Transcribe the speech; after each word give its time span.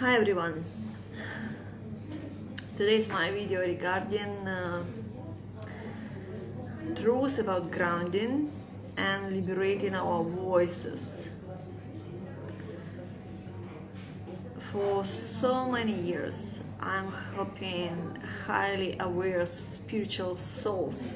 Hi 0.00 0.16
everyone. 0.16 0.64
Today 2.76 2.96
is 2.96 3.08
my 3.08 3.30
video 3.30 3.60
regarding 3.60 4.48
uh, 4.48 4.82
truth 6.96 7.38
about 7.38 7.70
grounding 7.70 8.50
and 8.96 9.32
liberating 9.32 9.94
our 9.94 10.24
voices. 10.24 11.28
For 14.72 15.04
so 15.04 15.70
many 15.70 15.92
years, 15.92 16.64
I'm 16.80 17.12
helping 17.36 18.18
highly 18.48 18.96
aware 18.98 19.46
spiritual 19.46 20.34
souls 20.34 21.12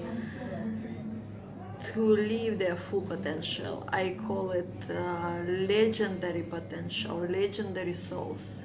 to 1.94 2.00
live 2.00 2.60
their 2.60 2.76
full 2.76 3.00
potential. 3.00 3.88
I 3.88 4.16
call 4.24 4.52
it 4.52 4.72
uh, 4.88 5.40
legendary 5.48 6.42
potential, 6.42 7.16
legendary 7.18 7.94
souls. 7.94 8.62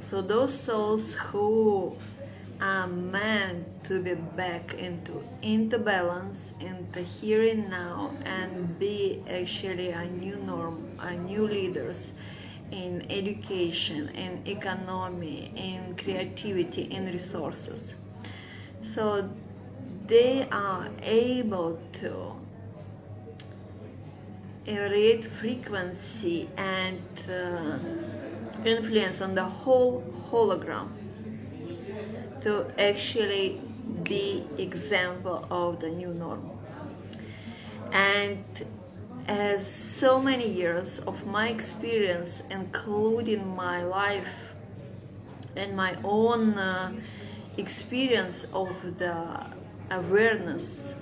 So 0.00 0.22
those 0.22 0.58
souls 0.58 1.14
who 1.14 1.96
are 2.60 2.86
meant 2.86 3.84
to 3.84 4.02
be 4.02 4.14
back 4.14 4.74
into 4.74 5.22
into 5.42 5.78
balance, 5.78 6.52
into 6.60 7.00
here 7.00 7.42
and 7.42 7.68
now, 7.68 8.12
and 8.24 8.78
be 8.78 9.22
actually 9.28 9.90
a 9.90 10.04
new 10.06 10.36
norm, 10.36 10.84
a 11.00 11.14
new 11.14 11.46
leaders 11.46 12.14
in 12.70 13.06
education, 13.10 14.08
in 14.10 14.42
economy, 14.46 15.52
in 15.54 15.96
creativity, 15.96 16.82
in 16.82 17.06
resources. 17.06 17.94
So 18.80 19.28
they 20.06 20.48
are 20.50 20.88
able 21.02 21.78
to 22.00 22.32
rate 24.66 25.24
frequency 25.24 26.48
and 26.56 27.00
uh, 27.30 27.78
influence 28.66 29.20
on 29.20 29.34
the 29.34 29.44
whole 29.44 30.02
hologram 30.30 30.88
to 32.42 32.66
actually 32.78 33.60
be 34.04 34.44
example 34.58 35.46
of 35.50 35.80
the 35.80 35.88
new 35.88 36.12
norm. 36.14 36.50
And 37.92 38.44
as 39.28 39.66
so 39.66 40.20
many 40.20 40.48
years 40.48 41.00
of 41.00 41.26
my 41.26 41.48
experience 41.48 42.42
including 42.50 43.56
my 43.56 43.82
life 43.82 44.28
and 45.56 45.76
my 45.76 45.96
own 46.04 46.54
uh, 46.54 46.92
experience 47.56 48.46
of 48.52 48.70
the 48.98 49.16
awareness 49.90 50.94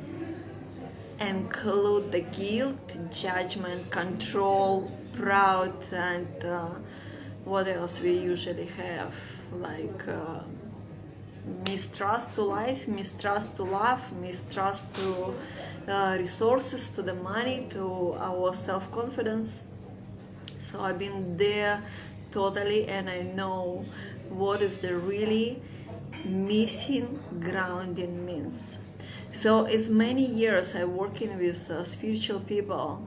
include 1.21 2.11
the 2.13 2.21
guilt 2.21 2.93
judgment 3.11 3.91
control 3.91 4.91
proud 5.13 5.75
and 5.93 6.45
uh, 6.45 6.71
what 7.45 7.69
else 7.69 8.01
we 8.01 8.13
usually 8.13 8.67
have? 8.67 9.15
Like 9.53 10.09
uh, 10.09 10.41
mistrust 11.69 12.35
to 12.35 12.43
life 12.43 12.89
mistrust 12.89 13.57
to 13.57 13.65
love 13.65 14.01
mistrust 14.21 14.95
to 14.95 15.35
uh, 15.89 16.17
resources 16.19 16.91
to 16.93 17.03
the 17.03 17.15
money 17.15 17.67
to 17.71 18.15
our 18.19 18.55
self-confidence. 18.55 19.63
So 20.59 20.81
i've 20.81 20.99
been 20.99 21.37
there 21.37 21.83
totally 22.33 22.89
and 22.89 23.11
i 23.11 23.23
know 23.23 23.85
what 24.31 24.63
is 24.63 24.79
the 24.79 24.97
really 24.97 25.61
missing 26.25 27.21
grounding 27.41 28.25
means. 28.25 28.79
So 29.33 29.67
it's 29.67 29.89
many 29.89 30.25
years 30.25 30.75
i 30.75 30.85
working 30.85 31.37
with 31.39 31.71
uh, 31.71 31.85
spiritual 31.85 32.41
people. 32.41 33.07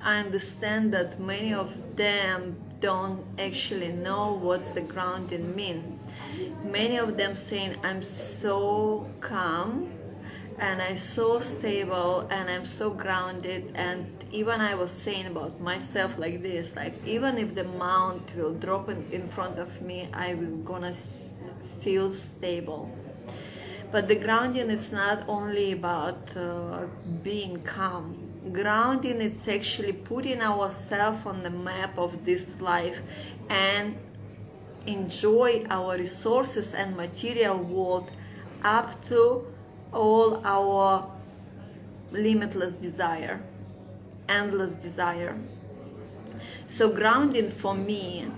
I 0.00 0.20
understand 0.20 0.92
that 0.92 1.18
many 1.18 1.54
of 1.54 1.96
them 1.96 2.56
don't 2.80 3.24
actually 3.38 3.88
know 3.88 4.38
what's 4.40 4.70
the 4.70 4.80
grounding 4.80 5.54
mean. 5.54 5.98
Many 6.64 6.96
of 6.96 7.16
them 7.16 7.34
saying, 7.34 7.76
I'm 7.82 8.02
so 8.02 9.08
calm 9.20 9.92
and 10.58 10.82
I'm 10.82 10.96
so 10.96 11.40
stable 11.40 12.26
and 12.30 12.50
I'm 12.50 12.66
so 12.66 12.90
grounded 12.90 13.72
and 13.74 14.06
even 14.30 14.60
I 14.60 14.74
was 14.74 14.92
saying 14.92 15.26
about 15.26 15.60
myself 15.60 16.18
like 16.18 16.42
this, 16.42 16.76
like 16.76 16.94
even 17.06 17.38
if 17.38 17.54
the 17.54 17.64
mount 17.64 18.36
will 18.36 18.54
drop 18.54 18.88
in, 18.88 19.06
in 19.10 19.28
front 19.28 19.58
of 19.58 19.80
me, 19.82 20.08
I 20.12 20.34
will 20.34 20.56
gonna 20.58 20.94
feel 21.80 22.12
stable. 22.12 22.90
But 23.90 24.06
the 24.06 24.16
grounding 24.16 24.70
is 24.70 24.92
not 24.92 25.24
only 25.28 25.72
about 25.72 26.36
uh, 26.36 26.86
being 27.22 27.62
calm 27.62 28.27
grounding 28.52 29.20
it's 29.20 29.46
actually 29.48 29.92
putting 29.92 30.40
ourselves 30.40 31.26
on 31.26 31.42
the 31.42 31.50
map 31.50 31.98
of 31.98 32.24
this 32.24 32.48
life 32.60 32.98
and 33.48 33.96
enjoy 34.86 35.64
our 35.70 35.96
resources 35.96 36.74
and 36.74 36.96
material 36.96 37.58
world 37.58 38.10
up 38.62 39.04
to 39.06 39.44
all 39.92 40.40
our 40.44 41.10
limitless 42.12 42.72
desire 42.74 43.40
endless 44.28 44.72
desire. 44.74 45.36
So 46.68 46.90
grounding 46.90 47.50
for 47.50 47.74
me 47.74 48.30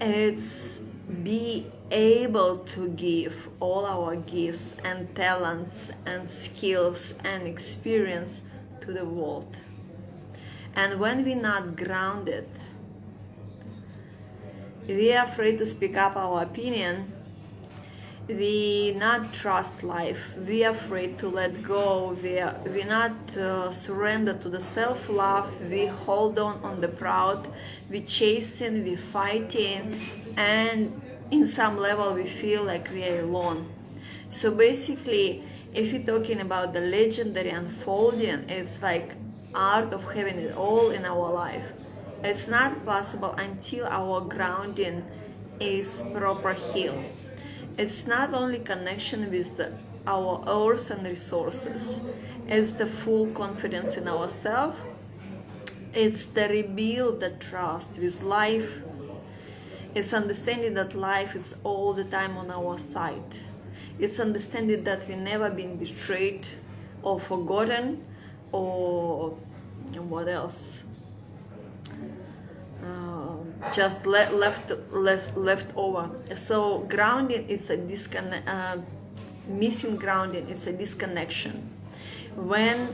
it's 0.00 0.80
be 1.22 1.70
able 1.90 2.58
to 2.58 2.88
give 2.88 3.48
all 3.60 3.86
our 3.86 4.16
gifts 4.16 4.76
and 4.84 5.14
talents 5.14 5.92
and 6.04 6.28
skills 6.28 7.14
and 7.24 7.46
experience 7.46 8.42
to 8.80 8.92
the 8.92 9.04
world. 9.04 9.56
And 10.74 11.00
when 11.00 11.24
we're 11.24 11.36
not 11.36 11.76
grounded, 11.76 12.48
we 14.86 15.12
are 15.14 15.24
afraid 15.24 15.58
to 15.58 15.66
speak 15.66 15.96
up 15.96 16.16
our 16.16 16.42
opinion. 16.42 17.12
We 18.28 18.94
not 18.96 19.32
trust 19.32 19.84
life. 19.84 20.20
We 20.46 20.64
are 20.64 20.72
afraid 20.72 21.18
to 21.20 21.28
let 21.28 21.62
go. 21.62 22.16
We 22.20 22.40
are, 22.40 22.56
we 22.66 22.82
not 22.82 23.12
uh, 23.36 23.70
surrender 23.70 24.36
to 24.38 24.48
the 24.48 24.60
self 24.60 25.08
love. 25.08 25.48
We 25.70 25.86
hold 25.86 26.38
on 26.38 26.60
on 26.64 26.80
the 26.80 26.88
proud. 26.88 27.48
We 27.88 28.00
chasing. 28.02 28.82
We 28.82 28.96
fighting, 28.96 30.00
and 30.36 31.00
in 31.30 31.46
some 31.46 31.76
level 31.76 32.14
we 32.14 32.26
feel 32.26 32.64
like 32.64 32.90
we 32.92 33.04
are 33.08 33.20
alone. 33.20 33.68
So 34.30 34.54
basically, 34.54 35.42
if 35.74 35.92
you're 35.92 36.02
talking 36.02 36.40
about 36.40 36.72
the 36.72 36.80
legendary 36.80 37.50
unfolding, 37.50 38.48
it's 38.48 38.82
like 38.82 39.12
art 39.54 39.92
of 39.92 40.04
having 40.12 40.38
it 40.38 40.56
all 40.56 40.90
in 40.90 41.04
our 41.04 41.32
life. 41.32 41.64
It's 42.22 42.48
not 42.48 42.84
possible 42.84 43.32
until 43.32 43.86
our 43.86 44.20
grounding 44.20 45.04
is 45.60 46.02
proper 46.14 46.52
healed. 46.52 47.04
It's 47.78 48.06
not 48.06 48.32
only 48.32 48.60
connection 48.60 49.30
with 49.30 49.56
the, 49.56 49.72
our 50.06 50.42
earth 50.46 50.90
and 50.90 51.06
resources, 51.06 52.00
it's 52.46 52.72
the 52.72 52.86
full 52.86 53.26
confidence 53.28 53.96
in 53.96 54.08
ourselves. 54.08 54.76
It's 55.92 56.26
the 56.26 56.48
rebuild 56.48 57.20
the 57.20 57.30
trust 57.30 57.98
with 57.98 58.22
life, 58.22 58.70
it's 59.96 60.12
understanding 60.12 60.74
that 60.74 60.94
life 60.94 61.34
is 61.34 61.56
all 61.64 61.94
the 61.94 62.04
time 62.04 62.36
on 62.36 62.50
our 62.50 62.76
side. 62.76 63.34
It's 63.98 64.20
understanding 64.20 64.84
that 64.84 65.08
we've 65.08 65.16
never 65.16 65.48
been 65.48 65.76
betrayed 65.76 66.46
or 67.02 67.18
forgotten 67.18 68.04
or 68.52 69.30
what 69.94 70.28
else? 70.28 70.84
Uh, 72.84 73.36
just 73.72 74.04
le- 74.04 74.30
left, 74.32 74.70
left 74.90 75.34
left 75.34 75.74
over. 75.76 76.10
So 76.34 76.80
grounding 76.80 77.48
is 77.48 77.70
a 77.70 77.78
disconnect. 77.78 78.46
Uh, 78.46 78.76
missing 79.48 79.96
grounding. 79.96 80.46
It's 80.50 80.66
a 80.66 80.72
disconnection. 80.72 81.70
When 82.34 82.88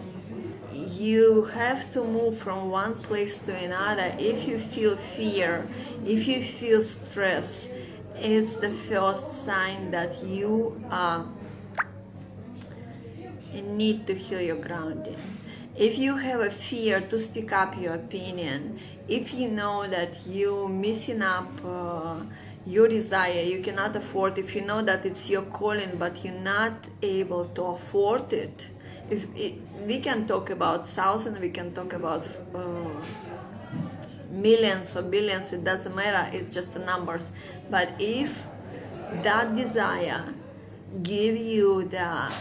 you 0.73 1.45
have 1.47 1.93
to 1.93 2.05
move 2.05 2.39
from 2.39 2.71
one 2.71 2.95
place 3.03 3.39
to 3.39 3.55
another 3.55 4.15
if 4.19 4.47
you 4.47 4.59
feel 4.59 4.97
fear 4.97 5.65
if 6.05 6.27
you 6.27 6.43
feel 6.45 6.83
stress. 6.83 7.69
It's 8.17 8.57
the 8.57 8.71
first 8.71 9.45
sign 9.45 9.91
that 9.91 10.23
you 10.23 10.81
uh, 10.91 11.25
need 13.53 14.07
to 14.07 14.15
heal 14.15 14.41
your 14.41 14.57
grounding 14.57 15.17
if 15.77 15.97
you 15.97 16.17
have 16.17 16.41
a 16.41 16.51
fear 16.51 17.01
to 17.01 17.19
speak 17.19 17.51
up 17.53 17.79
your 17.81 17.95
opinion 17.95 18.79
if 19.09 19.33
you 19.33 19.49
know 19.49 19.89
that 19.89 20.27
you 20.27 20.69
missing 20.69 21.23
up 21.23 21.49
uh, 21.65 22.17
your 22.67 22.89
desire 22.89 23.41
you 23.41 23.63
cannot 23.63 23.97
afford 23.97 24.37
if 24.37 24.55
you 24.55 24.61
know 24.61 24.83
that 24.83 25.05
it's 25.07 25.31
your 25.31 25.43
calling 25.43 25.91
but 25.99 26.23
you're 26.23 26.35
not 26.35 26.75
able 27.01 27.47
to 27.47 27.63
afford 27.63 28.31
it 28.33 28.69
if 29.13 29.27
it, 29.37 29.55
we 29.87 30.01
can 30.01 30.27
talk 30.27 30.51
about 30.51 30.89
thousands, 30.89 31.39
we 31.39 31.51
can 31.51 31.75
talk 31.75 31.93
about 31.93 32.27
uh, 32.55 32.61
millions 34.31 34.97
or 34.97 35.03
billions, 35.03 35.53
it 35.53 35.63
doesn't 35.65 35.95
matter, 35.95 36.25
it's 36.37 36.55
just 36.55 36.73
the 36.75 36.81
numbers. 36.81 37.27
But 37.71 37.91
if 37.99 38.31
that 39.23 39.55
desire 39.55 40.25
give 41.03 41.37
you 41.37 41.85
the 41.89 42.33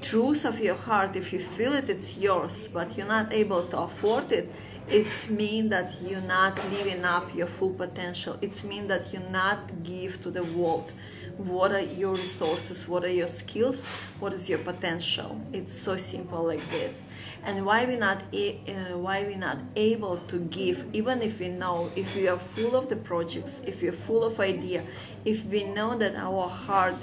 truth 0.00 0.44
of 0.44 0.58
your 0.58 0.74
heart 0.74 1.14
if 1.14 1.32
you 1.32 1.38
feel 1.38 1.72
it 1.72 1.88
it's 1.88 2.18
yours 2.18 2.68
but 2.72 2.96
you're 2.96 3.06
not 3.06 3.32
able 3.32 3.62
to 3.66 3.78
afford 3.78 4.32
it 4.32 4.50
it's 4.88 5.30
mean 5.30 5.68
that 5.68 5.92
you're 6.02 6.20
not 6.22 6.56
living 6.70 7.04
up 7.04 7.32
your 7.34 7.46
full 7.46 7.72
potential 7.72 8.36
it's 8.42 8.64
mean 8.64 8.88
that 8.88 9.12
you're 9.12 9.30
not 9.30 9.60
give 9.84 10.20
to 10.24 10.30
the 10.30 10.42
world 10.58 10.90
what 11.36 11.72
are 11.72 11.80
your 11.80 12.12
resources 12.12 12.88
what 12.88 13.04
are 13.04 13.12
your 13.12 13.28
skills 13.28 13.84
what 14.20 14.32
is 14.32 14.48
your 14.48 14.60
potential? 14.60 15.40
It's 15.52 15.76
so 15.76 15.96
simple 15.96 16.44
like 16.44 16.70
this. 16.70 17.02
And 17.42 17.66
why 17.66 17.84
we 17.84 17.96
not 17.96 18.22
uh, 18.32 18.96
why 18.96 19.24
we 19.26 19.34
not 19.34 19.58
able 19.76 20.16
to 20.28 20.38
give 20.38 20.86
even 20.94 21.20
if 21.20 21.40
we 21.40 21.48
know 21.48 21.90
if 21.94 22.14
we 22.16 22.26
are 22.26 22.38
full 22.38 22.74
of 22.74 22.88
the 22.88 22.96
projects 22.96 23.60
if 23.66 23.82
we're 23.82 23.92
full 23.92 24.24
of 24.24 24.40
idea 24.40 24.82
if 25.26 25.44
we 25.46 25.64
know 25.64 25.98
that 25.98 26.14
our 26.16 26.48
heart 26.48 26.96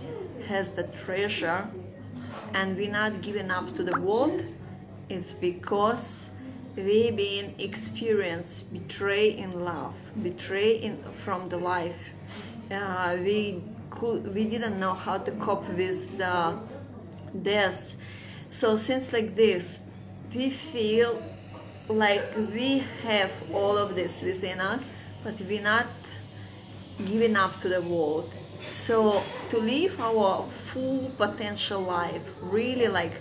has 0.48 0.74
the 0.74 0.84
treasure 1.06 1.68
and 2.56 2.76
we're 2.76 2.92
not 2.92 3.22
giving 3.22 3.52
up 3.52 3.76
to 3.76 3.84
the 3.84 4.02
world 4.02 4.44
it's 5.10 5.32
because 5.32 6.32
we 6.76 7.12
been 7.12 7.54
experienced 7.60 8.74
betray 8.74 9.38
in 9.38 9.52
love 9.64 9.94
betray 10.24 10.78
in 10.78 10.98
from 11.24 11.50
the 11.50 11.58
life. 11.58 12.10
Uh, 12.72 13.18
we 13.20 13.62
could 13.92 14.34
we 14.34 14.46
didn't 14.46 14.80
know 14.80 14.94
how 14.94 15.18
to 15.18 15.32
cope 15.34 15.68
with 15.70 16.18
the 16.18 16.58
death 17.44 17.98
so 18.50 18.76
since 18.78 19.14
like 19.14 19.36
this 19.36 19.80
we 20.34 20.50
feel 20.50 21.22
like 21.88 22.24
we 22.56 22.80
have 23.04 23.32
all 23.54 23.78
of 23.78 23.94
this 23.96 24.24
within 24.24 24.60
us 24.60 24.90
but 25.24 25.40
we're 25.42 25.62
not 25.62 25.88
giving 27.06 27.36
up 27.36 27.54
to 27.62 27.70
the 27.70 27.82
world 27.82 28.32
so 28.72 29.22
to 29.52 29.58
live 29.60 30.00
our 30.00 30.48
full 30.72 31.12
potential 31.18 31.82
life 31.82 32.24
really 32.42 32.88
like 32.88 33.14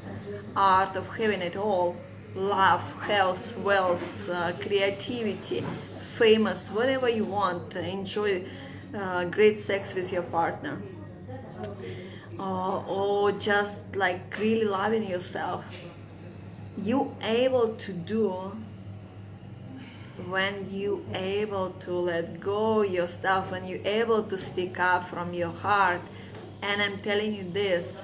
art 0.57 0.97
of 0.97 1.07
having 1.17 1.43
it 1.43 1.57
all 1.57 1.97
love, 2.35 2.83
health, 3.03 3.59
wealth, 3.59 4.31
uh, 4.31 4.53
creativity, 4.61 5.65
famous, 6.17 6.71
whatever 6.71 7.09
you 7.09 7.25
want. 7.25 7.75
Enjoy 7.75 8.45
uh, 8.95 9.25
great 9.25 9.59
sex 9.59 9.95
with 9.95 10.13
your 10.13 10.23
partner. 10.23 10.81
Uh, 12.39 12.83
or 12.87 13.33
just 13.33 13.95
like 13.95 14.39
really 14.39 14.65
loving 14.65 15.07
yourself. 15.07 15.65
You 16.77 17.15
able 17.23 17.75
to 17.75 17.93
do 17.93 18.53
when 20.27 20.71
you 20.71 21.05
able 21.15 21.71
to 21.81 21.93
let 21.93 22.41
go 22.41 22.83
your 22.83 23.09
stuff, 23.09 23.51
when 23.51 23.67
you 23.67 23.81
able 23.85 24.23
to 24.23 24.39
speak 24.39 24.79
up 24.79 25.09
from 25.09 25.35
your 25.35 25.51
heart. 25.51 26.01
And 26.63 26.81
I'm 26.81 26.99
telling 27.01 27.35
you 27.35 27.51
this, 27.51 28.01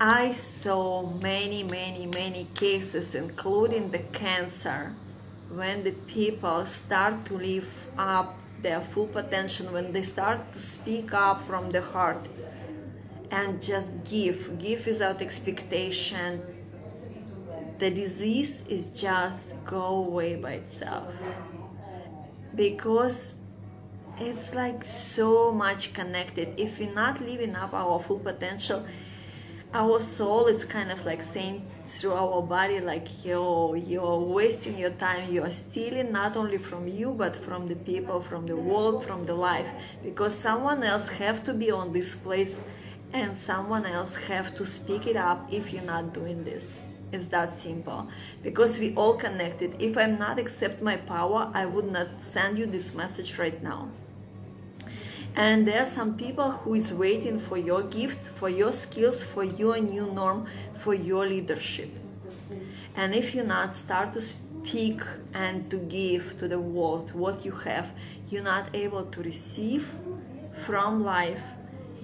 I 0.00 0.32
saw 0.32 1.10
many, 1.20 1.62
many, 1.62 2.06
many 2.06 2.46
cases, 2.54 3.14
including 3.14 3.90
the 3.90 3.98
cancer, 3.98 4.94
when 5.50 5.82
the 5.82 5.92
people 5.92 6.66
start 6.66 7.24
to 7.26 7.34
live 7.34 7.90
up 7.98 8.36
their 8.62 8.80
full 8.80 9.06
potential, 9.06 9.72
when 9.72 9.92
they 9.92 10.02
start 10.02 10.52
to 10.52 10.58
speak 10.58 11.12
up 11.14 11.40
from 11.40 11.70
the 11.70 11.80
heart 11.80 12.26
and 13.30 13.60
just 13.62 13.90
give, 14.04 14.58
give 14.58 14.86
without 14.86 15.20
expectation. 15.22 16.42
The 17.78 17.90
disease 17.90 18.64
is 18.68 18.88
just 18.88 19.54
go 19.64 20.04
away 20.04 20.36
by 20.36 20.52
itself 20.54 21.12
because 22.54 23.34
it's 24.18 24.54
like 24.54 24.84
so 24.84 25.52
much 25.52 25.92
connected. 25.92 26.54
If 26.56 26.80
we're 26.80 26.92
not 26.92 27.20
living 27.20 27.54
up 27.54 27.72
our 27.72 28.02
full 28.02 28.18
potential, 28.18 28.84
our 29.74 30.00
soul 30.00 30.46
is 30.46 30.64
kind 30.64 30.90
of 30.90 31.04
like 31.04 31.22
saying 31.22 31.62
through 31.86 32.14
our 32.14 32.40
body 32.40 32.80
like 32.80 33.06
yo 33.22 33.74
you're 33.74 34.18
wasting 34.18 34.78
your 34.78 34.90
time 34.90 35.30
you're 35.30 35.50
stealing 35.50 36.10
not 36.10 36.36
only 36.36 36.56
from 36.56 36.88
you 36.88 37.10
but 37.12 37.36
from 37.36 37.66
the 37.66 37.76
people 37.76 38.20
from 38.20 38.46
the 38.46 38.56
world 38.56 39.04
from 39.04 39.26
the 39.26 39.34
life. 39.34 39.66
Because 40.02 40.34
someone 40.34 40.82
else 40.82 41.08
have 41.08 41.44
to 41.44 41.52
be 41.52 41.70
on 41.70 41.92
this 41.92 42.14
place 42.14 42.62
and 43.12 43.36
someone 43.36 43.84
else 43.84 44.14
have 44.14 44.54
to 44.56 44.66
speak 44.66 45.06
it 45.06 45.16
up 45.16 45.46
if 45.52 45.72
you're 45.72 45.82
not 45.82 46.14
doing 46.14 46.44
this. 46.44 46.82
It's 47.12 47.26
that 47.26 47.52
simple. 47.52 48.08
Because 48.42 48.78
we 48.78 48.94
all 48.94 49.14
connected. 49.14 49.76
If 49.78 49.98
i'm 49.98 50.18
not 50.18 50.38
accept 50.38 50.80
my 50.80 50.96
power 50.96 51.50
i 51.52 51.66
would 51.66 51.92
not 51.92 52.08
send 52.20 52.58
you 52.58 52.64
this 52.64 52.94
message 52.94 53.38
right 53.38 53.62
now 53.62 53.88
and 55.34 55.66
there 55.66 55.82
are 55.82 55.86
some 55.86 56.16
people 56.16 56.50
who 56.50 56.74
is 56.74 56.92
waiting 56.92 57.38
for 57.38 57.56
your 57.56 57.82
gift 57.82 58.18
for 58.38 58.48
your 58.48 58.72
skills 58.72 59.22
for 59.22 59.44
your 59.44 59.78
new 59.78 60.06
norm 60.06 60.46
for 60.78 60.94
your 60.94 61.26
leadership. 61.26 61.90
And 62.96 63.14
if 63.14 63.34
you 63.34 63.44
not 63.44 63.76
start 63.76 64.14
to 64.14 64.20
speak 64.20 65.00
and 65.34 65.70
to 65.70 65.76
give 65.76 66.38
to 66.38 66.48
the 66.48 66.58
world 66.58 67.12
what 67.12 67.44
you 67.44 67.52
have 67.52 67.92
you're 68.28 68.42
not 68.42 68.74
able 68.74 69.04
to 69.06 69.22
receive 69.22 69.88
from 70.66 71.04
life 71.04 71.40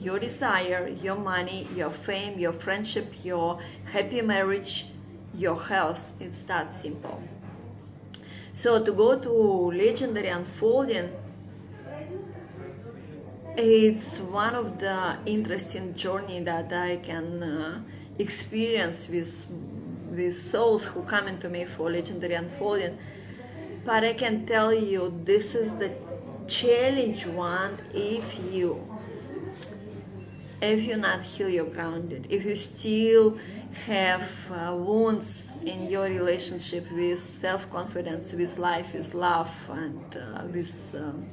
your 0.00 0.18
desire 0.18 0.88
your 1.02 1.16
money 1.16 1.66
your 1.74 1.90
fame 1.90 2.38
your 2.38 2.52
friendship 2.52 3.12
your 3.24 3.58
happy 3.84 4.22
marriage 4.22 4.86
your 5.36 5.60
health. 5.60 6.12
It's 6.20 6.42
that 6.44 6.70
simple. 6.70 7.22
So 8.54 8.84
to 8.84 8.92
go 8.92 9.18
to 9.18 9.30
legendary 9.76 10.28
unfolding 10.28 11.10
it's 13.56 14.18
one 14.18 14.54
of 14.54 14.78
the 14.78 15.16
interesting 15.26 15.94
journey 15.94 16.40
that 16.42 16.72
I 16.72 16.96
can 16.96 17.42
uh, 17.42 17.80
experience 18.18 19.08
with 19.08 19.46
with 20.10 20.36
souls 20.36 20.84
who 20.84 21.02
come 21.02 21.26
into 21.26 21.48
me 21.48 21.64
for 21.64 21.90
legendary 21.90 22.34
unfolding. 22.34 22.98
But 23.84 24.04
I 24.04 24.14
can 24.14 24.46
tell 24.46 24.72
you, 24.72 25.20
this 25.24 25.54
is 25.54 25.76
the 25.76 25.92
challenge 26.46 27.26
one. 27.26 27.78
If 27.92 28.36
you 28.50 28.86
if 30.60 30.82
you 30.82 30.96
not 30.96 31.22
heal 31.22 31.48
your 31.48 31.66
grounded, 31.66 32.26
if 32.30 32.44
you 32.44 32.56
still 32.56 33.38
have 33.86 34.28
uh, 34.50 34.74
wounds 34.74 35.58
in 35.64 35.90
your 35.90 36.04
relationship 36.04 36.90
with 36.92 37.18
self-confidence, 37.18 38.32
with 38.32 38.56
life, 38.58 38.94
with 38.94 39.14
love, 39.14 39.50
and 39.68 40.16
uh, 40.16 40.44
with 40.52 40.94
um, 40.96 41.26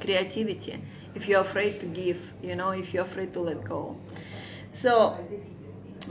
creativity 0.00 0.80
if 1.16 1.26
you're 1.26 1.40
afraid 1.40 1.80
to 1.80 1.86
give 1.86 2.20
you 2.42 2.54
know 2.54 2.70
if 2.70 2.92
you're 2.92 3.04
afraid 3.04 3.32
to 3.32 3.40
let 3.40 3.64
go. 3.64 3.96
So 4.70 5.18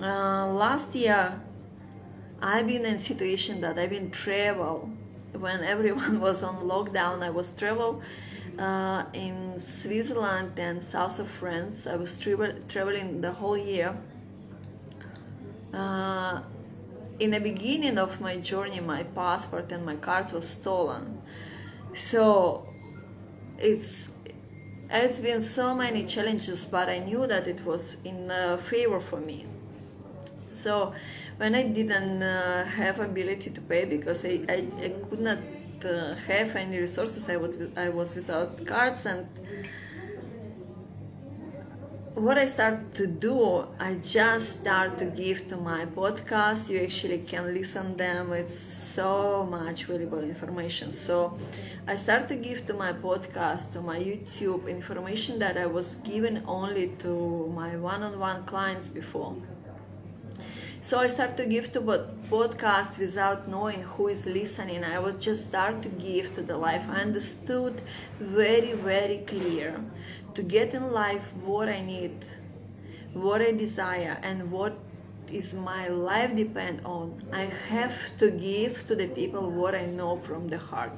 uh, 0.02 0.48
last 0.48 0.96
year 0.96 1.40
i've 2.42 2.68
been 2.68 2.86
in 2.86 2.96
a 2.96 3.00
situation 3.00 3.62
that 3.62 3.78
i've 3.80 3.92
been 3.92 4.12
travel. 4.12 4.90
When 5.34 5.64
everyone 5.64 6.20
was 6.28 6.44
on 6.44 6.56
lockdown 6.74 7.22
i 7.22 7.30
was 7.30 7.52
travel 7.54 8.02
uh, 8.58 9.04
in 9.14 9.60
switzerland 9.60 10.58
and 10.58 10.82
south 10.82 11.20
of 11.20 11.28
france. 11.28 11.88
I 11.88 11.96
was 11.96 12.20
travel, 12.20 12.54
traveling 12.68 13.22
the 13.22 13.32
whole 13.32 13.58
year. 13.58 13.96
Uh, 15.74 16.42
in 17.20 17.32
the 17.32 17.40
beginning 17.40 17.98
of 17.98 18.20
my 18.20 18.38
journey 18.38 18.80
my 18.80 19.04
passport 19.04 19.72
and 19.72 19.86
my 19.86 19.96
card 19.96 20.32
was 20.32 20.50
stolen. 20.50 21.22
So 21.94 22.68
it's 23.58 24.10
it's 24.90 25.20
been 25.20 25.42
so 25.42 25.74
many 25.74 26.06
challenges 26.06 26.66
but 26.66 26.90
i 26.90 27.00
knew 27.00 27.26
that 27.28 27.48
it 27.48 27.64
was 27.66 27.98
in 28.04 28.30
uh, 28.30 28.58
favor 28.58 29.00
for 29.00 29.20
me. 29.20 29.46
So 30.52 30.94
when 31.38 31.54
i 31.56 31.64
didn't 31.64 32.24
uh, 32.24 32.66
have 32.66 33.00
ability 33.00 33.50
to 33.50 33.62
pay 33.62 33.86
because 33.86 34.24
i, 34.26 34.42
I, 34.48 34.66
I 34.82 34.90
could 35.10 35.20
not 35.20 35.40
uh, 35.84 36.16
have 36.28 36.56
any 36.56 36.80
resources 36.80 37.30
I, 37.30 37.36
would, 37.38 37.72
I 37.78 37.90
was 37.90 38.16
without 38.16 38.66
cards 38.66 39.06
and 39.06 39.28
what 42.16 42.38
I 42.38 42.46
start 42.46 42.94
to 42.94 43.08
do, 43.08 43.68
I 43.78 43.96
just 43.96 44.62
start 44.62 44.98
to 45.00 45.06
give 45.06 45.50
to 45.50 45.58
my 45.58 45.86
podcast. 45.86 46.70
You 46.70 46.82
actually 46.82 47.18
can 47.20 47.54
listen 47.54 47.98
them. 47.98 48.32
It's 48.32 48.58
so 48.58 49.46
much 49.52 49.84
valuable 49.84 50.24
information. 50.24 50.94
So 50.94 51.38
I 51.88 51.98
start 51.98 52.30
to 52.30 52.36
give 52.38 52.66
to 52.68 52.74
my 52.74 52.94
podcast, 52.94 53.74
to 53.74 53.82
my 53.82 54.00
YouTube 54.00 54.70
information 54.70 55.40
that 55.40 55.58
I 55.58 55.66
was 55.66 55.96
given 55.96 56.42
only 56.48 56.96
to 57.00 57.52
my 57.54 57.76
one-on-one 57.76 58.46
clients 58.46 58.88
before. 58.88 59.36
So 60.88 61.00
I 61.00 61.08
start 61.08 61.36
to 61.38 61.48
give 61.48 61.74
to 61.74 61.82
podcast 61.82 63.00
without 63.00 63.48
knowing 63.48 63.82
who 63.82 64.08
is 64.08 64.28
listening. 64.28 64.84
I 64.84 65.00
was 65.00 65.16
just 65.16 65.48
start 65.48 65.82
to 65.82 65.90
give 65.90 66.36
to 66.36 66.44
the 66.44 66.56
life. 66.56 66.84
I 66.88 66.98
understood 66.98 67.82
very, 68.20 68.74
very 68.74 69.24
clear 69.26 69.84
to 70.36 70.44
get 70.44 70.76
in 70.76 70.92
life 70.92 71.34
what 71.38 71.70
I 71.70 71.82
need, 71.82 72.24
what 73.14 73.42
I 73.42 73.52
desire, 73.52 74.20
and 74.22 74.52
what 74.52 74.78
is 75.32 75.56
my 75.56 75.88
life 75.88 76.36
depend 76.36 76.82
on. 76.86 77.20
I 77.34 77.46
have 77.70 77.98
to 78.20 78.30
give 78.30 78.86
to 78.88 78.96
the 78.96 79.08
people 79.08 79.50
what 79.50 79.74
I 79.74 79.88
know 79.88 80.20
from 80.20 80.50
the 80.50 80.60
heart. 80.60 80.92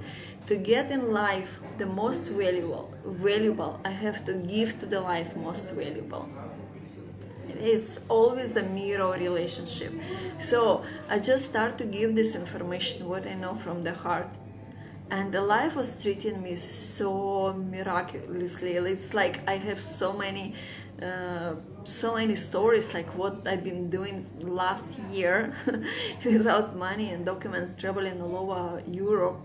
To 0.48 0.58
get 0.58 0.92
in 0.92 1.14
life 1.14 1.60
the 1.78 1.86
most 1.86 2.24
valuable, 2.24 2.94
valuable, 3.06 3.80
I 3.86 3.92
have 3.92 4.26
to 4.26 4.34
give 4.34 4.82
to 4.82 4.86
the 4.86 5.00
life 5.00 5.34
most 5.38 5.70
valuable. 5.72 6.28
It's 7.60 8.06
always 8.10 8.56
a 8.56 8.64
mirror 8.64 9.12
relationship. 9.12 9.94
So 10.40 10.84
i 11.10 11.20
just 11.20 11.50
start 11.50 11.78
to 11.80 11.86
give 11.86 12.16
this 12.16 12.36
information 12.36 13.08
what 13.08 13.26
i 13.28 13.34
know 13.34 13.56
from 13.56 13.84
the 13.84 13.94
heart. 13.94 14.30
And 15.10 15.32
the 15.32 15.42
life 15.42 15.76
was 15.76 16.02
treating 16.02 16.42
me 16.44 16.58
so 16.58 17.54
miraculously. 17.54 18.72
It's 18.74 19.14
like 19.14 19.40
i 19.48 19.58
have 19.58 19.82
so 19.82 20.14
many 20.14 20.54
uh, 21.02 21.56
so 21.86 22.16
many 22.16 22.36
stories 22.36 22.94
like 22.94 23.08
what 23.16 23.48
i've 23.48 23.64
been 23.64 23.90
doing 23.90 24.26
last 24.42 24.98
year 25.12 25.54
without 26.26 26.76
money 26.76 27.12
and 27.12 27.26
documents 27.26 27.72
traveling 27.80 28.22
all 28.22 28.36
over 28.36 28.82
europe 28.86 29.40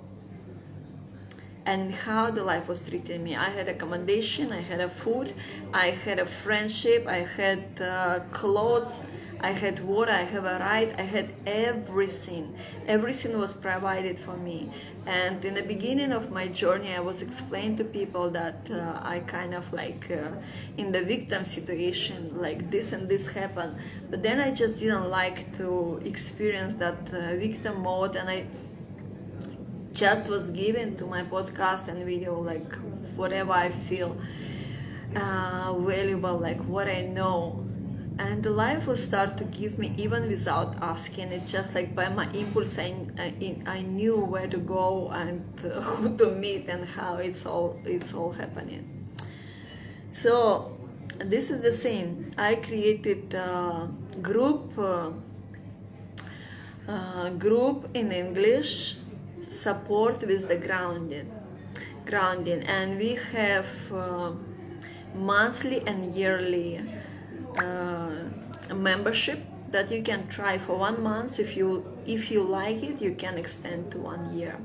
and 1.66 1.92
how 1.92 2.30
the 2.30 2.42
life 2.42 2.68
was 2.68 2.80
treating 2.80 3.22
me. 3.22 3.36
I 3.36 3.50
had 3.50 3.68
accommodation, 3.68 4.52
I 4.52 4.60
had 4.60 4.80
a 4.80 4.88
food, 4.88 5.34
I 5.72 5.90
had 5.90 6.18
a 6.18 6.26
friendship, 6.26 7.06
I 7.06 7.18
had 7.18 7.64
uh, 7.80 8.20
clothes, 8.32 9.02
I 9.42 9.50
had 9.50 9.84
water, 9.84 10.12
I 10.12 10.22
have 10.22 10.44
a 10.44 10.58
ride, 10.60 10.94
I 10.98 11.02
had 11.02 11.30
everything. 11.46 12.54
Everything 12.86 13.36
was 13.36 13.52
provided 13.52 14.16
for 14.16 14.36
me. 14.36 14.70
And 15.04 15.44
in 15.44 15.54
the 15.54 15.62
beginning 15.62 16.12
of 16.12 16.30
my 16.30 16.46
journey, 16.46 16.94
I 16.94 17.00
was 17.00 17.22
explaining 17.22 17.76
to 17.78 17.84
people 17.84 18.30
that 18.30 18.68
uh, 18.70 19.00
I 19.02 19.18
kind 19.26 19.52
of 19.52 19.72
like 19.72 20.08
uh, 20.12 20.30
in 20.76 20.92
the 20.92 21.02
victim 21.02 21.42
situation, 21.42 22.30
like 22.40 22.70
this 22.70 22.92
and 22.92 23.08
this 23.08 23.26
happened. 23.26 23.76
But 24.10 24.22
then 24.22 24.38
I 24.38 24.52
just 24.52 24.78
didn't 24.78 25.10
like 25.10 25.56
to 25.58 26.00
experience 26.04 26.74
that 26.74 26.98
uh, 27.12 27.34
victim 27.34 27.82
mode, 27.82 28.14
and 28.14 28.28
I 28.30 28.46
just 29.92 30.28
was 30.28 30.50
given 30.50 30.96
to 30.96 31.06
my 31.06 31.22
podcast 31.22 31.88
and 31.88 32.04
video 32.04 32.40
like 32.40 32.74
whatever 33.16 33.52
I 33.52 33.68
feel 33.70 34.16
uh, 35.14 35.74
valuable, 35.78 36.38
like 36.38 36.60
what 36.62 36.88
I 36.88 37.02
know. 37.02 37.64
And 38.18 38.42
the 38.42 38.50
life 38.50 38.86
will 38.86 38.96
start 38.96 39.38
to 39.38 39.44
give 39.44 39.78
me 39.78 39.94
even 39.96 40.28
without 40.28 40.76
asking. 40.82 41.32
It 41.32 41.46
just 41.46 41.74
like 41.74 41.94
by 41.94 42.08
my 42.08 42.30
impulse, 42.32 42.78
I, 42.78 42.94
I, 43.18 43.56
I 43.66 43.80
knew 43.82 44.16
where 44.16 44.46
to 44.46 44.58
go 44.58 45.08
and 45.10 45.42
uh, 45.64 45.80
who 45.80 46.16
to 46.18 46.30
meet 46.30 46.68
and 46.68 46.86
how 46.88 47.16
it's 47.16 47.46
all 47.46 47.80
it's 47.84 48.12
all 48.12 48.32
happening. 48.32 49.08
So 50.10 50.76
this 51.18 51.50
is 51.50 51.62
the 51.62 51.72
same. 51.72 52.30
I 52.36 52.56
created 52.56 53.34
a 53.34 53.88
group. 54.20 54.78
Uh, 54.78 55.10
uh, 56.88 57.30
group 57.30 57.88
in 57.94 58.10
English 58.10 58.96
support 59.52 60.20
with 60.26 60.48
the 60.48 60.56
grounding 60.56 61.30
grounding. 62.06 62.62
And 62.62 62.98
we 62.98 63.18
have 63.32 63.66
uh, 63.92 64.32
monthly 65.14 65.82
and 65.86 66.14
yearly 66.14 66.80
uh, 67.58 68.10
membership 68.74 69.40
that 69.70 69.90
you 69.90 70.02
can 70.02 70.28
try 70.28 70.58
for 70.58 70.76
one 70.76 71.02
month. 71.02 71.38
If 71.38 71.56
you 71.56 71.86
if 72.06 72.30
you 72.30 72.42
like 72.42 72.82
it 72.82 73.00
you 73.00 73.14
can 73.14 73.38
extend 73.38 73.92
to 73.92 73.98
one 73.98 74.36
year. 74.36 74.56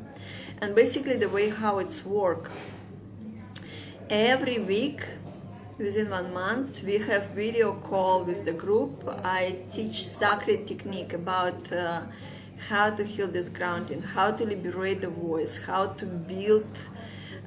And 0.62 0.76
basically 0.76 1.18
the 1.18 1.30
way 1.30 1.50
how 1.50 1.80
it's 1.80 2.06
work 2.06 2.52
every 4.10 4.60
week 4.60 5.04
within 5.78 6.10
one 6.10 6.34
month 6.34 6.82
we 6.84 6.98
have 6.98 7.24
video 7.36 7.74
call 7.74 8.24
with 8.24 8.44
the 8.46 8.54
group. 8.54 9.04
I 9.24 9.58
teach 9.72 10.08
sacred 10.08 10.68
technique 10.68 11.14
about 11.14 11.72
uh, 11.72 12.02
how 12.58 12.90
to 12.90 13.04
heal 13.04 13.28
this 13.28 13.50
grounding, 13.50 14.02
how 14.02 14.32
to 14.32 14.46
liberate 14.46 15.02
the 15.02 15.10
voice, 15.10 15.62
how 15.62 15.88
to 15.88 16.06
build 16.06 16.68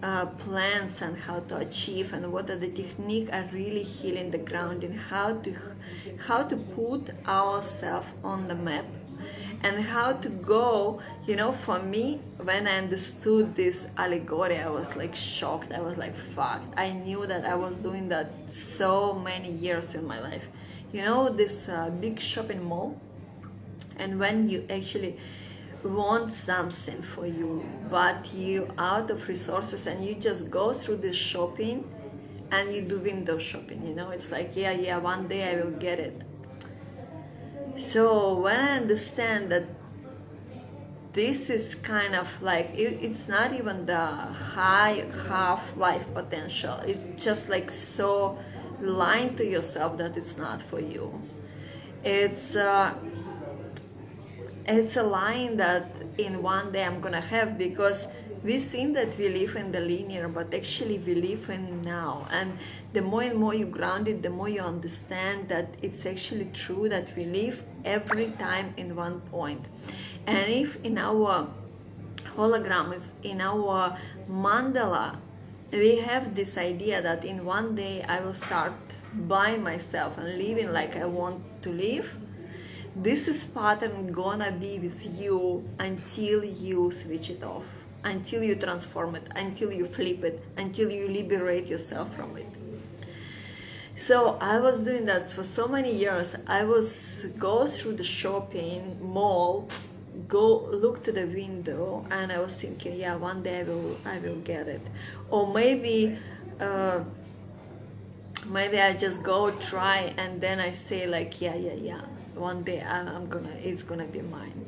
uh, 0.02 0.26
plans 0.26 1.02
and 1.02 1.16
how 1.16 1.40
to 1.40 1.56
achieve 1.58 2.12
and 2.12 2.32
what 2.32 2.48
are 2.48 2.58
the 2.58 2.70
technique 2.70 3.28
are 3.32 3.48
really 3.52 3.82
healing 3.82 4.30
the 4.30 4.38
grounding, 4.38 4.92
how 4.92 5.34
to 5.34 5.54
how 6.26 6.42
to 6.42 6.56
put 6.56 7.10
ourselves 7.26 8.06
on 8.24 8.48
the 8.48 8.54
map 8.54 8.86
and 9.62 9.82
how 9.82 10.12
to 10.12 10.28
go 10.28 11.00
you 11.26 11.36
know 11.36 11.52
for 11.52 11.78
me 11.78 12.20
when 12.42 12.66
i 12.66 12.78
understood 12.78 13.54
this 13.54 13.88
allegory 13.98 14.58
i 14.58 14.68
was 14.68 14.96
like 14.96 15.14
shocked. 15.14 15.72
I 15.72 15.80
was 15.80 15.98
like 15.98 16.16
fuck 16.16 16.62
i 16.76 16.90
knew 16.90 17.26
that 17.26 17.44
i 17.44 17.54
was 17.54 17.76
doing 17.76 18.08
that 18.08 18.30
so 18.48 19.14
many 19.14 19.50
years 19.50 19.94
in 19.94 20.06
my 20.06 20.20
life. 20.20 20.46
You 20.92 21.02
know 21.02 21.28
this 21.28 21.68
uh, 21.68 21.90
big 21.90 22.18
shopping 22.18 22.64
mall 22.64 22.98
and 24.00 24.18
when 24.18 24.48
you 24.48 24.66
actually 24.70 25.16
want 25.84 26.32
something 26.32 27.00
for 27.02 27.26
you 27.26 27.64
but 27.90 28.32
you 28.34 28.68
out 28.78 29.10
of 29.10 29.28
resources 29.28 29.86
and 29.86 30.04
you 30.04 30.14
just 30.14 30.50
go 30.50 30.72
through 30.72 30.96
this 30.96 31.16
shopping 31.16 31.84
and 32.50 32.74
you 32.74 32.82
do 32.82 32.98
window 32.98 33.38
shopping 33.38 33.86
you 33.86 33.94
know? 33.94 34.10
It's 34.10 34.30
like 34.30 34.52
yeah 34.54 34.72
yeah 34.72 34.98
one 34.98 35.28
day 35.28 35.42
i 35.52 35.62
will 35.62 35.76
get 35.88 35.98
it. 35.98 36.22
So 37.76 38.38
when 38.40 38.60
i 38.60 38.76
understand 38.76 39.50
that 39.52 39.64
this 41.12 41.50
is 41.50 41.74
kind 41.74 42.14
of 42.14 42.28
like 42.42 42.70
it, 42.74 42.98
it's 43.02 43.26
not 43.28 43.52
even 43.52 43.86
the 43.86 44.06
high 44.56 45.04
half 45.28 45.76
life 45.76 46.06
potential. 46.14 46.78
It's 46.86 47.24
just 47.24 47.48
like 47.48 47.70
so 47.70 48.38
lying 48.80 49.36
to 49.36 49.44
yourself 49.44 49.98
that 49.98 50.16
it's 50.16 50.36
not 50.36 50.62
for 50.62 50.80
you. 50.80 51.20
It's 52.04 52.56
uh, 52.56 52.94
it's 54.78 54.96
a 54.96 55.02
line 55.02 55.56
that 55.56 55.90
in 56.18 56.42
one 56.42 56.72
day 56.72 56.84
I'm 56.84 57.00
gonna 57.00 57.20
have 57.20 57.58
because 57.58 58.08
we 58.42 58.58
think 58.58 58.94
that 58.94 59.16
we 59.18 59.28
live 59.28 59.56
in 59.56 59.70
the 59.70 59.80
linear, 59.80 60.26
but 60.28 60.54
actually 60.54 60.98
we 60.98 61.14
live 61.14 61.50
in 61.50 61.82
now. 61.82 62.26
And 62.30 62.58
the 62.92 63.02
more 63.02 63.22
and 63.22 63.38
more 63.38 63.54
you 63.54 63.66
ground 63.66 64.08
it, 64.08 64.22
the 64.22 64.30
more 64.30 64.48
you 64.48 64.60
understand 64.60 65.48
that 65.50 65.68
it's 65.82 66.06
actually 66.06 66.46
true 66.54 66.88
that 66.88 67.14
we 67.16 67.26
live 67.26 67.62
every 67.84 68.30
time 68.38 68.72
in 68.78 68.96
one 68.96 69.20
point. 69.22 69.66
And 70.26 70.50
if 70.50 70.82
in 70.84 70.96
our 70.96 71.48
holograms, 72.36 73.08
in 73.22 73.40
our 73.40 73.96
mandala, 74.30 75.16
we 75.72 75.96
have 75.96 76.34
this 76.34 76.56
idea 76.56 77.02
that 77.02 77.24
in 77.24 77.44
one 77.44 77.74
day 77.74 78.02
I 78.08 78.20
will 78.20 78.34
start 78.34 78.74
by 79.28 79.56
myself 79.56 80.16
and 80.18 80.38
living 80.38 80.72
like 80.72 80.96
I 80.96 81.04
want 81.04 81.42
to 81.62 81.70
live 81.70 82.08
this 82.96 83.28
is 83.28 83.44
pattern 83.44 84.12
gonna 84.12 84.52
be 84.52 84.78
with 84.78 85.20
you 85.20 85.68
until 85.78 86.44
you 86.44 86.90
switch 86.90 87.30
it 87.30 87.42
off 87.42 87.64
until 88.04 88.42
you 88.42 88.54
transform 88.54 89.14
it 89.14 89.24
until 89.36 89.70
you 89.72 89.86
flip 89.86 90.24
it 90.24 90.42
until 90.56 90.90
you 90.90 91.06
liberate 91.08 91.66
yourself 91.66 92.14
from 92.16 92.36
it. 92.36 92.48
So 93.96 94.38
i 94.40 94.58
was 94.58 94.80
doing 94.80 95.04
that 95.06 95.30
for 95.30 95.44
so 95.44 95.68
many 95.68 95.94
years. 95.94 96.34
I 96.46 96.64
was 96.64 97.26
go 97.38 97.66
through 97.66 97.96
the 97.96 98.04
shopping 98.04 98.98
mall 99.00 99.68
go 100.28 100.68
look 100.70 101.04
to 101.04 101.12
the 101.12 101.24
window 101.26 102.04
and 102.10 102.32
i 102.32 102.38
was 102.38 102.60
thinking 102.60 102.96
yeah 102.96 103.14
one 103.14 103.42
day 103.42 103.60
i 103.60 103.62
will 103.62 103.96
i 104.04 104.18
will 104.18 104.40
get 104.40 104.66
it. 104.66 104.82
Or 105.30 105.52
maybe 105.52 106.18
uh, 106.58 107.04
maybe 108.46 108.80
i 108.80 108.94
just 108.94 109.22
go 109.22 109.50
try 109.52 110.14
and 110.16 110.40
then 110.40 110.58
i 110.60 110.72
say 110.72 111.06
like 111.06 111.40
yeah 111.40 111.54
yeah 111.54 111.74
yeah 111.74 112.02
one 112.40 112.62
day 112.62 112.80
I'm 112.82 113.28
gonna 113.28 113.54
it's 113.62 113.82
gonna 113.82 114.06
be 114.06 114.22
mine. 114.22 114.64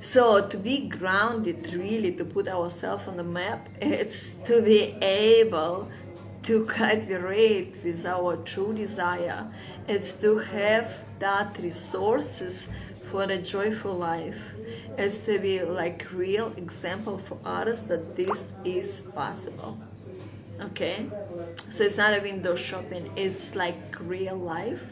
So 0.00 0.46
to 0.48 0.56
be 0.56 0.88
grounded, 0.88 1.72
really, 1.72 2.12
to 2.12 2.24
put 2.24 2.48
ourselves 2.48 3.08
on 3.08 3.16
the 3.16 3.24
map, 3.24 3.68
it's 3.80 4.34
to 4.46 4.62
be 4.62 4.96
able 5.02 5.88
to 6.44 6.64
cooperate 6.66 7.76
with 7.82 8.06
our 8.06 8.36
true 8.36 8.72
desire. 8.72 9.48
It's 9.88 10.12
to 10.20 10.38
have 10.38 10.98
that 11.18 11.58
resources 11.58 12.68
for 13.10 13.24
a 13.24 13.38
joyful 13.38 13.94
life. 13.94 14.38
It's 14.96 15.24
to 15.24 15.38
be 15.38 15.62
like 15.62 16.06
real 16.12 16.52
example 16.56 17.18
for 17.18 17.38
others 17.44 17.82
that 17.84 18.16
this 18.16 18.52
is 18.64 19.00
possible. 19.14 19.78
Okay, 20.60 21.06
so 21.70 21.84
it's 21.84 21.98
not 21.98 22.16
a 22.18 22.22
window 22.22 22.56
shopping. 22.56 23.10
It's 23.16 23.54
like 23.54 23.76
real 24.00 24.36
life 24.36 24.82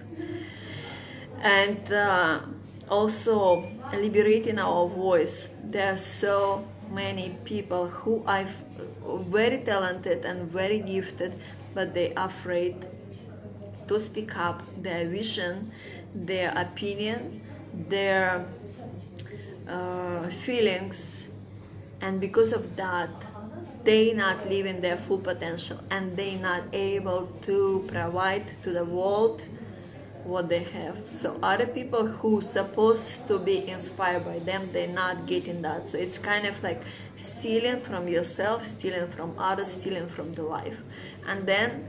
and 1.44 1.92
uh, 1.92 2.40
also 2.88 3.68
liberating 3.92 4.58
our 4.58 4.88
voice. 4.88 5.48
There 5.62 5.92
are 5.92 5.98
so 5.98 6.64
many 6.90 7.36
people 7.44 7.86
who 7.86 8.24
are 8.26 8.46
very 9.28 9.58
talented 9.58 10.24
and 10.24 10.50
very 10.50 10.80
gifted, 10.80 11.38
but 11.74 11.94
they 11.94 12.14
are 12.14 12.28
afraid 12.28 12.86
to 13.86 14.00
speak 14.00 14.34
up 14.36 14.62
their 14.82 15.06
vision, 15.06 15.70
their 16.14 16.50
opinion, 16.56 17.42
their 17.88 18.46
uh, 19.68 20.28
feelings, 20.44 21.28
and 22.00 22.20
because 22.20 22.52
of 22.52 22.76
that, 22.76 23.10
they 23.84 24.14
not 24.14 24.48
living 24.48 24.80
their 24.80 24.96
full 24.96 25.18
potential 25.18 25.78
and 25.90 26.16
they 26.16 26.36
not 26.36 26.62
able 26.72 27.26
to 27.44 27.86
provide 27.92 28.44
to 28.62 28.70
the 28.70 28.84
world 28.84 29.42
what 30.24 30.48
they 30.48 30.62
have 30.62 30.96
so 31.12 31.38
other 31.42 31.66
people 31.66 32.06
who 32.06 32.40
supposed 32.40 33.28
to 33.28 33.38
be 33.38 33.68
inspired 33.68 34.24
by 34.24 34.38
them 34.40 34.68
they're 34.72 34.88
not 34.88 35.26
getting 35.26 35.60
that 35.62 35.88
so 35.88 35.98
it's 35.98 36.18
kind 36.18 36.46
of 36.46 36.62
like 36.62 36.80
stealing 37.16 37.80
from 37.80 38.08
yourself 38.08 38.66
stealing 38.66 39.08
from 39.10 39.38
others 39.38 39.70
stealing 39.70 40.08
from 40.08 40.32
the 40.34 40.42
life 40.42 40.78
and 41.26 41.46
then 41.46 41.86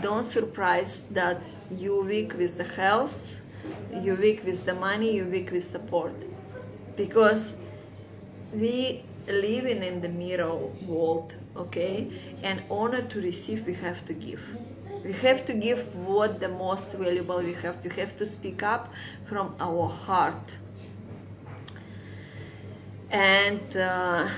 don't 0.00 0.24
surprise 0.24 1.04
that 1.10 1.40
you 1.70 2.00
weak 2.00 2.36
with 2.36 2.56
the 2.56 2.64
health, 2.64 3.40
you 3.92 4.14
weak 4.14 4.44
with 4.44 4.64
the 4.64 4.74
money, 4.74 5.14
you 5.14 5.24
weak 5.24 5.50
with 5.50 5.64
support. 5.64 6.14
Because 6.96 7.56
we 8.52 9.04
living 9.26 9.82
in 9.82 10.00
the 10.00 10.08
mirror 10.08 10.56
world, 10.86 11.32
okay? 11.56 12.10
And 12.42 12.62
honor 12.70 13.02
to 13.02 13.20
receive, 13.20 13.66
we 13.66 13.74
have 13.74 14.04
to 14.06 14.12
give. 14.12 14.42
We 15.04 15.12
have 15.12 15.44
to 15.46 15.52
give 15.52 15.94
what 15.94 16.40
the 16.40 16.48
most 16.48 16.92
valuable 16.92 17.38
we 17.38 17.52
have. 17.54 17.84
We 17.84 17.90
have 18.00 18.16
to 18.18 18.26
speak 18.26 18.62
up 18.62 18.92
from 19.26 19.54
our 19.60 19.86
heart. 19.86 20.50
And 23.10 23.76
uh, 23.76 24.30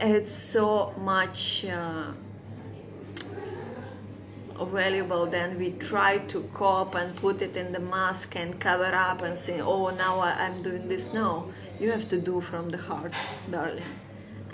it's 0.00 0.32
so 0.32 0.92
much 0.98 1.64
uh, 1.64 2.10
valuable 4.64 5.26
then 5.26 5.58
we 5.58 5.72
try 5.72 6.18
to 6.18 6.40
cope 6.54 6.94
and 6.94 7.14
put 7.16 7.42
it 7.42 7.56
in 7.56 7.72
the 7.72 7.78
mask 7.78 8.36
and 8.36 8.58
cover 8.58 8.92
up 8.94 9.20
and 9.20 9.38
say 9.38 9.60
oh 9.60 9.90
now 9.90 10.20
i'm 10.20 10.62
doing 10.62 10.88
this 10.88 11.12
no 11.12 11.52
you 11.78 11.90
have 11.90 12.08
to 12.08 12.18
do 12.18 12.40
from 12.40 12.70
the 12.70 12.78
heart 12.78 13.12
darling 13.50 13.84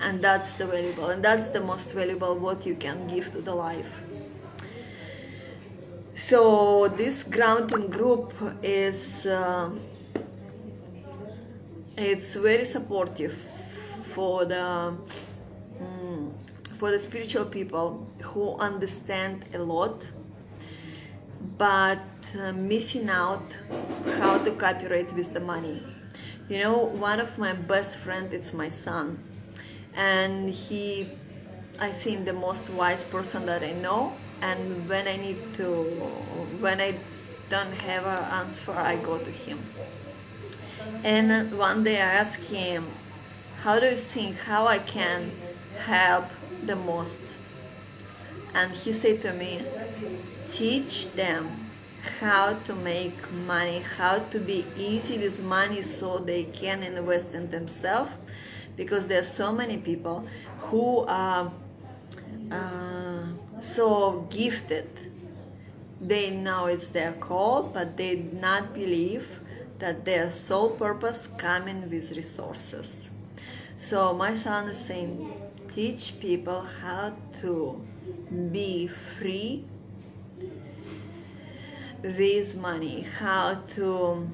and 0.01 0.21
that's 0.21 0.59
the 0.59 0.67
valuable 0.67 1.11
and 1.11 1.25
that's 1.25 1.51
the 1.51 1.61
most 1.61 1.93
valuable 1.93 2.37
what 2.37 2.67
you 2.67 2.75
can 2.75 3.07
give 3.07 3.31
to 3.31 3.41
the 3.41 3.55
life 3.55 4.03
so 6.15 6.89
this 6.89 7.23
grounding 7.23 7.89
group 7.89 8.33
is 8.63 9.27
uh, 9.27 9.71
it's 11.97 12.37
very 12.37 12.65
supportive 12.65 13.37
for 14.15 14.45
the 14.45 14.95
mm, 15.81 16.33
for 16.77 16.91
the 16.91 16.99
spiritual 16.99 17.45
people 17.45 18.07
who 18.23 18.57
understand 18.59 19.45
a 19.55 19.59
lot 19.59 20.03
but 21.59 21.99
uh, 22.39 22.53
missing 22.53 23.09
out 23.09 23.45
how 24.19 24.39
to 24.39 24.53
cooperate 24.53 25.13
with 25.13 25.33
the 25.35 25.41
money. 25.41 25.83
You 26.49 26.59
know 26.59 26.77
one 26.77 27.21
of 27.21 27.39
my 27.39 27.53
best 27.53 27.97
friend 27.97 28.33
is 28.33 28.53
my 28.53 28.69
son 28.69 29.19
and 29.95 30.49
he 30.49 31.09
i 31.79 31.91
think 31.91 32.25
the 32.25 32.33
most 32.33 32.71
wise 32.71 33.05
person 33.05 33.45
that 33.47 33.63
i 33.63 33.73
know 33.73 34.13
and 34.43 34.89
when 34.89 35.07
i 35.09 35.17
need 35.17 35.39
to 35.57 35.67
when 36.61 36.81
i 36.81 36.95
don't 37.49 37.73
have 37.73 38.05
an 38.05 38.25
answer 38.41 38.73
i 38.73 38.97
go 38.97 39.19
to 39.19 39.31
him. 39.31 39.59
And 41.05 41.57
one 41.59 41.85
day 41.85 41.97
i 42.01 42.13
asked 42.23 42.45
him 42.45 42.87
how 43.63 43.79
do 43.79 43.87
you 43.87 43.97
think 43.97 44.37
how 44.37 44.67
i 44.67 44.79
can 44.79 45.31
help 45.79 46.27
the 46.67 46.77
most? 46.77 47.37
And 48.55 48.73
he 48.73 48.93
said 48.93 49.23
to 49.23 49.33
me 49.33 49.61
teach 50.49 51.13
them 51.13 51.63
how 52.21 52.55
to 52.67 52.75
make 52.75 53.17
money 53.33 53.79
how 53.97 54.19
to 54.19 54.39
be 54.39 54.67
easy 54.77 55.19
with 55.19 55.43
money 55.45 55.83
so 55.83 56.19
they 56.19 56.45
can 56.45 56.83
invest 56.83 57.35
in 57.35 57.51
themselves. 57.51 58.11
Because 58.77 59.07
there 59.07 59.21
are 59.21 59.33
so 59.41 59.53
many 59.53 59.77
people 59.77 60.27
who 60.59 61.05
are 61.07 61.53
uh, 62.51 63.02
so 63.63 64.27
gifted. 64.31 64.91
They 66.01 66.31
know 66.31 66.67
it's 66.67 66.89
their 66.89 67.13
call 67.13 67.63
but 67.63 67.97
they 67.97 68.17
not 68.17 68.75
believe 68.75 69.41
that 69.79 70.05
their 70.05 70.31
sole 70.31 70.71
purpose 70.71 71.29
coming 71.39 71.89
with 71.91 72.13
resources. 72.17 73.11
So 73.79 74.13
my 74.13 74.35
son 74.35 74.69
is 74.69 74.79
saying 74.79 75.33
teach 75.75 76.21
people 76.21 76.61
how 76.61 77.15
to 77.41 77.81
be 78.51 78.87
free 78.87 79.65
with 82.03 82.57
money 82.57 83.03
how 83.03 83.55
to 83.75 84.29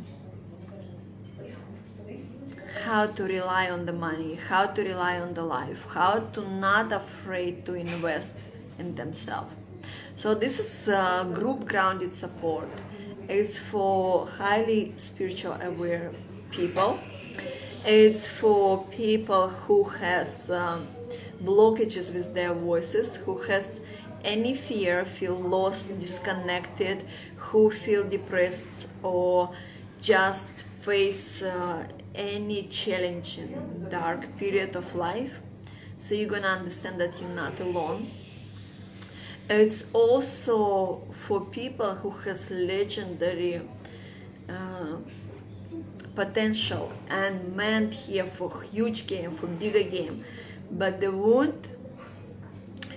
how 2.85 3.07
to 3.07 3.25
rely 3.25 3.71
on 3.71 3.85
the 3.87 3.93
money, 3.93 4.35
how 4.35 4.67
to 4.67 4.83
rely 4.83 5.21
on 5.21 5.35
the 5.35 5.43
life, 5.43 5.85
how 5.91 6.21
to 6.33 6.49
not 6.49 6.93
afraid 6.93 7.65
to 7.67 7.75
invest 7.75 8.37
in 8.79 8.95
themselves. 8.95 9.53
So 10.17 10.35
this 10.35 10.59
is 10.59 10.89
group 11.35 11.69
grounded 11.69 12.15
support. 12.15 12.69
It's 13.29 13.59
for 13.59 14.27
highly 14.27 14.95
spiritual 14.97 15.53
aware 15.63 16.11
people. 16.51 16.99
It's 17.85 18.27
for 18.27 18.85
people 18.87 19.49
who 19.49 19.85
has 19.85 20.51
um, 20.51 20.89
blockages 21.45 22.13
with 22.13 22.35
their 22.35 22.55
voices, 22.55 23.17
who 23.17 23.39
has 23.43 23.81
any 24.25 24.55
fear, 24.55 25.05
feel 25.05 25.37
lost, 25.37 25.99
disconnected, 26.01 27.05
who 27.37 27.71
feel 27.71 28.03
depressed 28.09 28.89
or 29.03 29.51
just 30.01 30.51
face 30.81 31.43
uh, 31.43 31.87
any 32.15 32.65
challenging 32.69 33.87
dark 33.91 34.37
period 34.37 34.75
of 34.77 34.95
life 34.95 35.33
so 35.99 36.15
you're 36.15 36.29
gonna 36.29 36.47
understand 36.47 37.01
that 37.01 37.21
you're 37.21 37.31
not 37.31 37.59
alone 37.61 38.11
it's 39.49 39.87
also 39.93 41.03
for 41.27 41.41
people 41.41 41.95
who 41.95 42.11
has 42.11 42.51
legendary 42.51 43.63
uh, 44.49 44.97
potential 46.15 46.93
and 47.09 47.57
meant 47.57 47.95
here 47.95 48.25
for 48.25 48.63
huge 48.63 49.07
game 49.07 49.31
for 49.31 49.47
bigger 49.47 49.83
game. 49.83 50.25
But 50.71 51.01
the 51.01 51.11
wound 51.11 51.67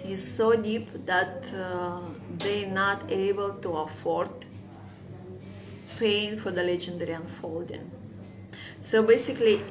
is 0.03 0.21
so 0.21 0.55
deep 0.55 1.05
that 1.05 1.43
uh, 1.55 2.01
they're 2.39 2.67
not 2.67 3.09
able 3.09 3.53
to 3.53 3.69
afford 3.77 4.29
paying 5.97 6.37
for 6.37 6.51
the 6.51 6.63
legendary 6.63 7.13
unfolding. 7.13 7.89
So 8.81 9.03
basically, 9.03 9.61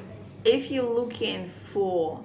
if 0.45 0.71
you're 0.71 0.89
looking 0.89 1.47
for 1.47 2.23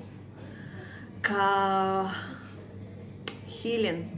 healing, 3.47 4.16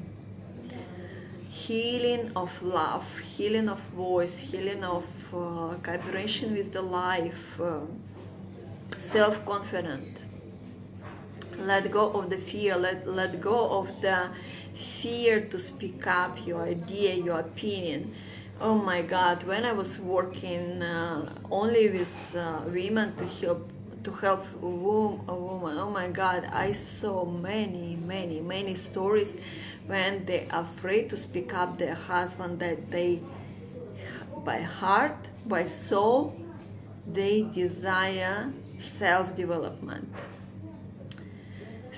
healing 1.68 2.32
of 2.34 2.50
love, 2.62 3.06
healing 3.18 3.68
of 3.68 3.78
voice, 3.94 4.38
healing 4.38 4.82
of 4.82 5.04
uh, 5.34 5.74
cooperation 5.82 6.54
with 6.54 6.72
the 6.72 6.80
life, 6.80 7.60
uh, 7.60 7.80
self-confident, 8.98 10.16
let 11.58 11.90
go 11.90 12.10
of 12.12 12.30
the 12.30 12.38
fear, 12.38 12.74
let, 12.74 13.06
let 13.06 13.38
go 13.40 13.58
of 13.80 13.86
the 14.00 14.30
fear 14.74 15.42
to 15.42 15.58
speak 15.58 16.06
up 16.06 16.38
your 16.46 16.62
idea, 16.62 17.14
your 17.14 17.40
opinion, 17.40 18.14
Oh 18.60 18.74
my 18.74 19.02
God! 19.02 19.44
When 19.44 19.64
I 19.64 19.70
was 19.72 20.00
working 20.00 20.82
uh, 20.82 21.32
only 21.48 21.90
with 21.90 22.34
uh, 22.36 22.58
women 22.66 23.14
to 23.14 23.24
help 23.24 23.70
to 24.04 24.10
help 24.12 24.44
a 24.62 24.66
woman, 24.66 25.78
oh 25.78 25.90
my 25.90 26.08
God! 26.08 26.48
I 26.52 26.72
saw 26.72 27.24
many, 27.24 27.96
many, 27.96 28.40
many 28.40 28.74
stories 28.74 29.40
when 29.86 30.24
they 30.24 30.46
are 30.50 30.62
afraid 30.62 31.10
to 31.10 31.16
speak 31.16 31.54
up 31.54 31.78
their 31.78 31.94
husband 31.94 32.58
that 32.60 32.90
they, 32.90 33.20
by 34.44 34.60
heart, 34.60 35.16
by 35.46 35.64
soul, 35.64 36.34
they 37.06 37.42
desire 37.42 38.52
self-development 38.78 40.08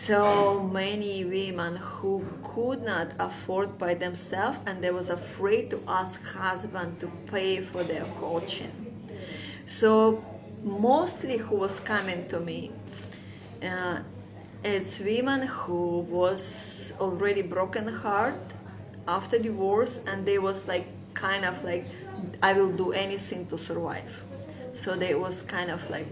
so 0.00 0.60
many 0.72 1.26
women 1.26 1.76
who 1.76 2.24
could 2.42 2.82
not 2.82 3.08
afford 3.18 3.76
by 3.78 3.92
themselves 3.92 4.58
and 4.64 4.82
they 4.82 4.90
was 4.90 5.10
afraid 5.10 5.68
to 5.68 5.78
ask 5.86 6.24
husband 6.24 6.98
to 6.98 7.06
pay 7.26 7.60
for 7.60 7.84
their 7.84 8.04
coaching 8.18 8.72
so 9.66 10.24
mostly 10.62 11.36
who 11.36 11.56
was 11.56 11.80
coming 11.80 12.28
to 12.28 12.40
me 12.40 12.70
uh, 13.62 13.98
it's 14.62 14.98
women 14.98 15.46
who 15.46 16.00
was 16.00 16.92
already 17.00 17.42
broken 17.42 17.88
heart 17.88 18.40
after 19.08 19.38
divorce 19.38 20.00
and 20.06 20.26
they 20.26 20.38
was 20.38 20.68
like 20.68 20.86
kind 21.14 21.44
of 21.44 21.64
like 21.64 21.86
i 22.42 22.52
will 22.52 22.70
do 22.70 22.92
anything 22.92 23.46
to 23.46 23.58
survive. 23.58 24.22
So 24.74 24.94
they 24.94 25.14
was 25.14 25.42
kind 25.42 25.70
of 25.70 25.88
like 25.90 26.08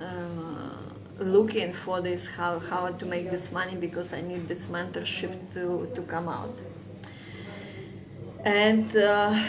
uh, 0.00 0.70
looking 1.18 1.72
for 1.72 2.00
this 2.00 2.26
how 2.26 2.58
how 2.58 2.88
to 2.88 3.06
make 3.06 3.30
this 3.30 3.50
money 3.52 3.76
because 3.76 4.12
I 4.12 4.20
need 4.20 4.48
this 4.48 4.66
mentorship 4.68 5.34
to 5.54 5.90
to 5.94 6.02
come 6.02 6.28
out. 6.28 6.56
And 8.44 8.96
uh, 8.96 9.42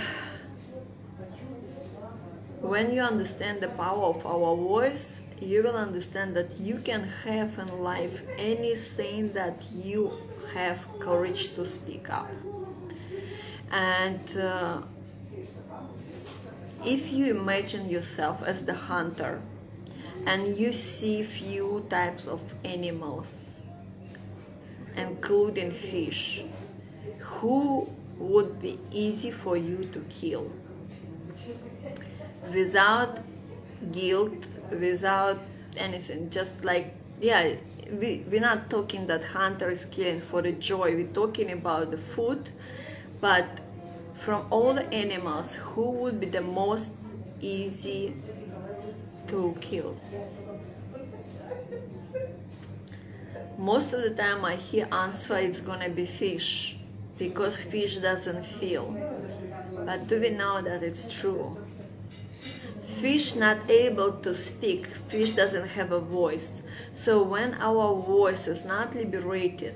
when 2.67 2.93
you 2.93 3.01
understand 3.01 3.61
the 3.61 3.69
power 3.69 4.03
of 4.03 4.25
our 4.25 4.55
voice 4.55 5.23
you 5.39 5.63
will 5.63 5.75
understand 5.75 6.35
that 6.35 6.59
you 6.59 6.77
can 6.79 7.03
have 7.23 7.57
in 7.59 7.79
life 7.79 8.23
anything 8.37 9.31
that 9.33 9.63
you 9.71 10.11
have 10.53 10.79
courage 10.99 11.53
to 11.53 11.65
speak 11.65 12.09
up. 12.09 12.29
And 13.71 14.37
uh, 14.37 14.81
if 16.85 17.11
you 17.11 17.29
imagine 17.29 17.89
yourself 17.89 18.41
as 18.43 18.65
the 18.65 18.73
hunter 18.73 19.41
and 20.25 20.57
you 20.57 20.73
see 20.73 21.23
few 21.23 21.85
types 21.89 22.27
of 22.27 22.41
animals 22.63 23.63
including 24.95 25.71
fish 25.71 26.43
who 27.19 27.87
would 28.17 28.59
be 28.59 28.79
easy 28.91 29.29
for 29.29 29.55
you 29.55 29.85
to 29.93 29.99
kill 30.09 30.51
without 32.53 33.19
guilt 33.91 34.33
without 34.71 35.39
anything 35.75 36.29
just 36.29 36.63
like 36.63 36.93
yeah 37.21 37.53
we, 37.91 38.25
we're 38.29 38.41
not 38.41 38.69
talking 38.69 39.07
that 39.07 39.23
hunter 39.23 39.69
is 39.69 39.85
killing 39.85 40.19
for 40.19 40.41
the 40.41 40.51
joy 40.51 40.93
we're 40.95 41.07
talking 41.13 41.51
about 41.51 41.91
the 41.91 41.97
food 41.97 42.49
but 43.21 43.45
from 44.17 44.45
all 44.49 44.73
the 44.73 44.91
animals 44.93 45.55
who 45.55 45.91
would 45.91 46.19
be 46.19 46.25
the 46.25 46.41
most 46.41 46.95
easy 47.39 48.15
to 49.27 49.55
kill? 49.61 49.95
Most 53.57 53.93
of 53.93 54.01
the 54.01 54.11
time 54.11 54.45
i 54.45 54.55
hear 54.55 54.87
answer 54.91 55.37
it's 55.37 55.59
gonna 55.59 55.89
be 55.89 56.05
fish 56.05 56.77
because 57.17 57.55
fish 57.55 57.97
doesn't 57.97 58.45
feel. 58.45 58.95
But 59.85 60.07
do 60.07 60.19
we 60.19 60.29
know 60.29 60.61
that 60.61 60.83
it's 60.83 61.11
true 61.11 61.57
fish 62.87 63.35
not 63.35 63.69
able 63.69 64.13
to 64.13 64.33
speak. 64.33 64.87
Fish 65.09 65.31
doesn't 65.31 65.67
have 65.67 65.91
a 65.91 65.99
voice. 65.99 66.63
So 66.93 67.21
when 67.21 67.53
our 67.55 68.01
voice 68.01 68.47
is 68.47 68.65
not 68.65 68.95
liberated 68.95 69.75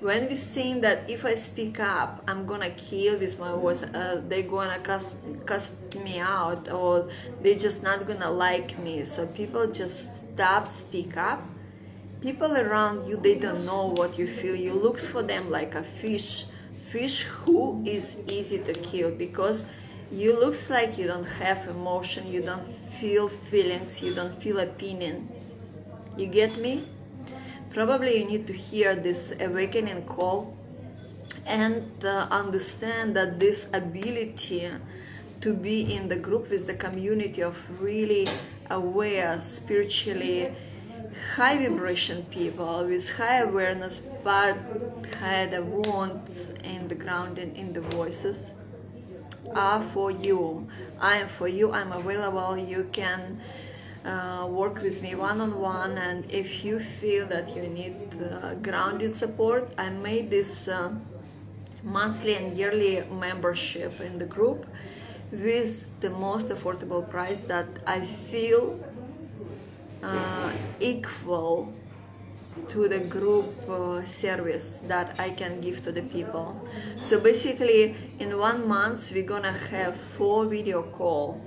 when 0.00 0.28
we 0.28 0.36
think 0.36 0.82
that 0.82 1.08
if 1.08 1.24
i 1.24 1.34
speak 1.34 1.80
up 1.80 2.22
i'm 2.28 2.44
gonna 2.46 2.68
kill 2.70 3.18
with 3.18 3.40
my 3.40 3.50
voice 3.52 3.82
uh, 3.82 4.20
they're 4.28 4.42
gonna 4.42 4.78
cast, 4.80 5.14
cast 5.46 5.74
me 6.04 6.18
out 6.18 6.70
or 6.70 7.08
they're 7.42 7.58
just 7.58 7.82
not 7.82 8.06
gonna 8.06 8.30
like 8.30 8.78
me. 8.78 9.04
So 9.04 9.26
people 9.26 9.70
just 9.70 10.32
stop 10.34 10.68
speak 10.68 11.16
up. 11.16 11.42
People 12.20 12.56
around 12.56 13.08
you 13.08 13.16
they 13.16 13.38
don't 13.38 13.64
know 13.64 13.94
what 13.96 14.18
you 14.18 14.26
feel. 14.26 14.54
You 14.54 14.74
looks 14.74 15.06
for 15.06 15.22
them 15.22 15.50
like 15.50 15.74
a 15.74 15.82
fish. 15.82 16.46
Fish 16.90 17.22
who 17.24 17.82
is 17.86 18.22
easy 18.28 18.58
to 18.58 18.72
kill 18.72 19.10
because 19.10 19.66
you 20.10 20.38
looks 20.38 20.70
like 20.70 20.96
you 20.96 21.06
don't 21.06 21.24
have 21.24 21.66
emotion 21.66 22.26
you 22.26 22.40
don't 22.40 22.66
feel 23.00 23.28
feelings 23.28 24.02
you 24.02 24.14
don't 24.14 24.40
feel 24.42 24.58
opinion. 24.60 25.28
You 26.16 26.26
get 26.26 26.56
me? 26.58 26.82
Probably 27.74 28.18
you 28.18 28.24
need 28.24 28.46
to 28.46 28.54
hear 28.54 28.96
this 28.96 29.34
awakening 29.38 30.04
call 30.06 30.56
and 31.44 31.82
uh, 32.04 32.26
understand 32.30 33.14
that 33.16 33.38
this 33.38 33.68
ability 33.74 34.70
to 35.42 35.52
be 35.52 35.94
in 35.94 36.08
the 36.08 36.16
group 36.16 36.48
with 36.48 36.66
the 36.66 36.74
community 36.74 37.42
of 37.42 37.56
really 37.80 38.26
aware 38.70 39.38
spiritually 39.42 40.50
high 41.34 41.56
vibration 41.58 42.24
people 42.30 42.86
with 42.86 43.08
high 43.16 43.38
awareness 43.38 44.06
but 44.24 44.56
had 45.20 45.52
a 45.54 45.62
wounds 45.62 46.50
in 46.64 46.88
the 46.88 46.94
ground 46.94 47.38
and 47.38 47.54
in 47.56 47.72
the 47.72 47.80
voices 47.80 48.52
are 49.54 49.82
for 49.82 50.10
you. 50.10 50.68
I 51.00 51.16
am 51.16 51.28
for 51.28 51.48
you 51.48 51.72
i'm 51.72 51.92
available 51.92 52.56
you 52.56 52.88
can 52.92 53.40
uh, 54.04 54.46
work 54.48 54.80
with 54.82 55.02
me 55.02 55.14
one-on-one 55.14 55.98
and 55.98 56.30
if 56.30 56.64
you 56.64 56.80
feel 56.80 57.26
that 57.26 57.54
you 57.54 57.62
need 57.62 57.96
uh, 58.22 58.54
grounded 58.54 59.14
support 59.14 59.70
i 59.76 59.90
made 59.90 60.30
this 60.30 60.68
uh, 60.68 60.94
monthly 61.82 62.34
and 62.34 62.56
yearly 62.56 63.02
membership 63.10 64.00
in 64.00 64.18
the 64.18 64.24
group 64.24 64.66
with 65.32 66.00
the 66.00 66.10
most 66.10 66.48
affordable 66.48 67.08
price 67.10 67.40
that 67.42 67.66
i 67.86 68.04
feel 68.30 68.80
uh, 70.02 70.52
equal 70.80 71.72
to 72.68 72.88
the 72.88 73.00
group 73.00 73.46
uh, 73.68 74.04
service 74.04 74.80
that 74.86 75.18
I 75.18 75.30
can 75.30 75.60
give 75.60 75.84
to 75.84 75.92
the 75.92 76.02
people. 76.02 76.60
So 77.02 77.20
basically, 77.20 77.96
in 78.18 78.38
one 78.38 78.66
month, 78.66 79.12
we're 79.12 79.26
gonna 79.26 79.52
have 79.52 79.96
four 79.96 80.46
video 80.46 80.82
call 80.82 81.40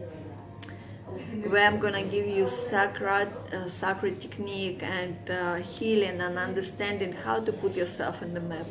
where 1.48 1.66
I'm 1.66 1.80
gonna 1.80 2.04
give 2.04 2.28
you 2.28 2.48
sacred, 2.48 3.30
uh, 3.54 3.68
sacred 3.68 4.20
technique 4.20 4.82
and 4.84 5.18
uh, 5.30 5.56
healing 5.56 6.22
and 6.22 6.38
understanding 6.38 7.14
how 7.14 7.40
to 7.40 7.52
put 7.52 7.76
yourself 7.76 8.22
in 8.22 8.34
the 8.34 8.40
map. 8.40 8.66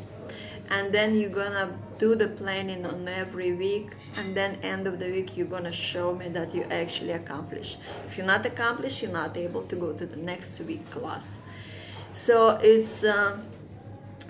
And 0.70 0.92
then 0.92 1.16
you're 1.16 1.30
gonna 1.30 1.78
do 1.98 2.14
the 2.14 2.28
planning 2.28 2.84
on 2.84 3.08
every 3.08 3.52
week, 3.52 3.92
and 4.16 4.36
then 4.36 4.58
end 4.62 4.86
of 4.86 4.98
the 4.98 5.10
week 5.10 5.36
you're 5.36 5.46
gonna 5.46 5.72
show 5.72 6.14
me 6.14 6.28
that 6.28 6.54
you 6.54 6.64
actually 6.64 7.12
accomplished. 7.12 7.78
If 8.06 8.18
you're 8.18 8.26
not 8.26 8.44
accomplished, 8.44 9.02
you're 9.02 9.12
not 9.12 9.36
able 9.36 9.62
to 9.62 9.76
go 9.76 9.92
to 9.92 10.06
the 10.06 10.16
next 10.16 10.60
week 10.60 10.88
class. 10.90 11.30
So 12.18 12.58
it's 12.60 13.04
uh, 13.04 13.38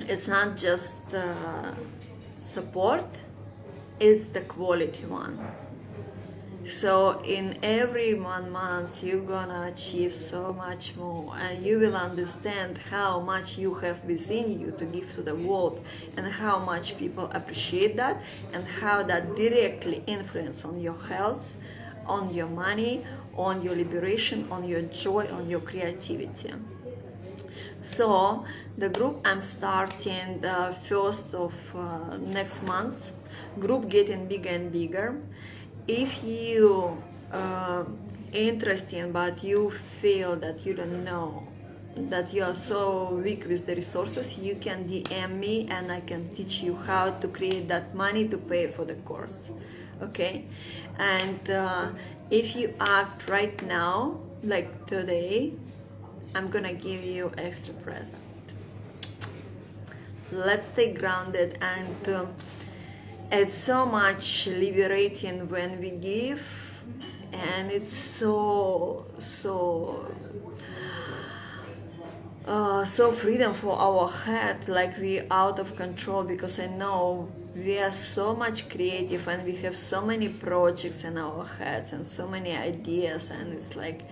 it's 0.01 0.29
not 0.29 0.59
just 0.59 1.01
uh, 1.15 1.73
support; 2.39 3.07
it's 3.99 4.29
the 4.29 4.43
quality 4.43 5.07
one. 5.07 5.41
So 6.67 7.23
in 7.25 7.59
every 7.63 8.13
one 8.13 8.51
month 8.51 9.03
you're 9.03 9.25
gonna 9.25 9.73
achieve 9.73 10.15
so 10.15 10.53
much 10.53 10.97
more 10.97 11.35
and 11.39 11.65
you 11.65 11.79
will 11.79 11.97
understand 11.97 12.77
how 12.77 13.21
much 13.21 13.57
you 13.57 13.73
have 13.77 14.05
within 14.05 14.61
you 14.61 14.71
to 14.73 14.85
give 14.85 15.11
to 15.15 15.23
the 15.23 15.35
world 15.35 15.83
and 16.19 16.27
how 16.27 16.59
much 16.59 16.99
people 16.99 17.31
appreciate 17.33 17.97
that 17.97 18.23
and 18.53 18.67
how 18.67 19.03
that 19.05 19.35
directly 19.35 20.05
influence 20.07 20.63
on 20.67 20.79
your 20.79 20.99
health, 21.09 21.57
on 22.05 22.35
your 22.35 22.49
money, 22.49 23.07
on 23.35 23.63
your 23.63 23.75
liberation, 23.75 24.47
on 24.51 24.69
your 24.69 24.83
joy, 24.83 25.27
on 25.33 25.49
your 25.49 25.61
creativity. 25.61 26.53
So 27.97 28.45
the 28.77 28.89
group 28.89 29.21
I'm 29.25 29.43
starting 29.43 30.41
the 30.41 30.75
first 30.89 31.35
of 31.35 31.55
uh, 31.75 32.17
next 32.19 32.63
month, 32.63 33.13
group 33.59 33.89
getting 33.89 34.27
bigger 34.27 34.51
and 34.51 34.71
bigger. 34.71 35.09
If 35.87 36.23
you 36.23 37.03
uh, 37.33 37.85
interested 38.33 39.13
but 39.13 39.43
you 39.43 39.71
feel 40.01 40.37
that 40.37 40.67
you 40.67 40.75
don't 40.75 41.03
know 41.05 41.47
that 41.97 42.33
you 42.33 42.45
are 42.45 42.55
so 42.55 43.21
weak 43.25 43.47
with 43.49 43.67
the 43.67 43.75
resources 43.75 44.39
you 44.39 44.55
can 44.55 44.87
dm 44.87 45.33
me 45.33 45.67
and 45.71 45.91
i 45.91 45.99
can 45.99 46.29
teach 46.37 46.61
you 46.61 46.77
how 46.77 47.11
to 47.11 47.27
create 47.27 47.67
that 47.67 47.95
money 47.95 48.29
to 48.29 48.37
pay 48.37 48.67
for 48.69 48.85
the 48.85 48.95
course 48.97 49.51
okay? 50.03 50.45
And 50.99 51.51
uh, 51.51 51.91
if 52.31 52.57
you 52.57 52.75
act 52.81 53.29
right 53.29 53.61
now 53.67 54.19
like 54.43 54.87
today 54.87 55.55
i'm 56.35 56.49
gonna 56.51 56.75
give 56.75 57.03
you 57.03 57.33
extra 57.39 57.75
present. 57.75 58.23
Let's 60.31 60.69
stay 60.69 60.93
grounded 60.93 61.57
and 61.63 62.09
um, 62.15 62.35
it's 63.33 63.57
so 63.57 63.87
much 63.87 64.47
liberating 64.47 65.49
when 65.49 65.81
we 65.81 65.91
give 65.91 66.43
and 67.33 67.71
it's 67.71 67.93
so 67.93 69.07
so 69.19 70.13
uh, 72.47 72.85
so 72.85 73.13
freedom 73.13 73.53
for 73.55 73.79
our 73.79 74.09
head 74.09 74.69
like 74.69 74.97
we 74.99 75.21
out 75.31 75.59
of 75.59 75.77
control 75.77 76.25
because 76.25 76.59
i 76.59 76.67
know 76.67 77.31
we 77.55 77.79
are 77.79 77.93
so 77.93 78.35
much 78.35 78.69
creative 78.71 79.29
and 79.29 79.45
we 79.45 79.55
have 79.57 79.77
so 79.77 80.01
many 80.01 80.29
projects 80.29 81.05
in 81.05 81.19
our 81.19 81.45
heads 81.45 81.93
and 81.93 82.07
so 82.07 82.27
many 82.27 82.57
ideas 82.57 83.31
and 83.31 83.53
it's 83.53 83.77
like 83.77 84.03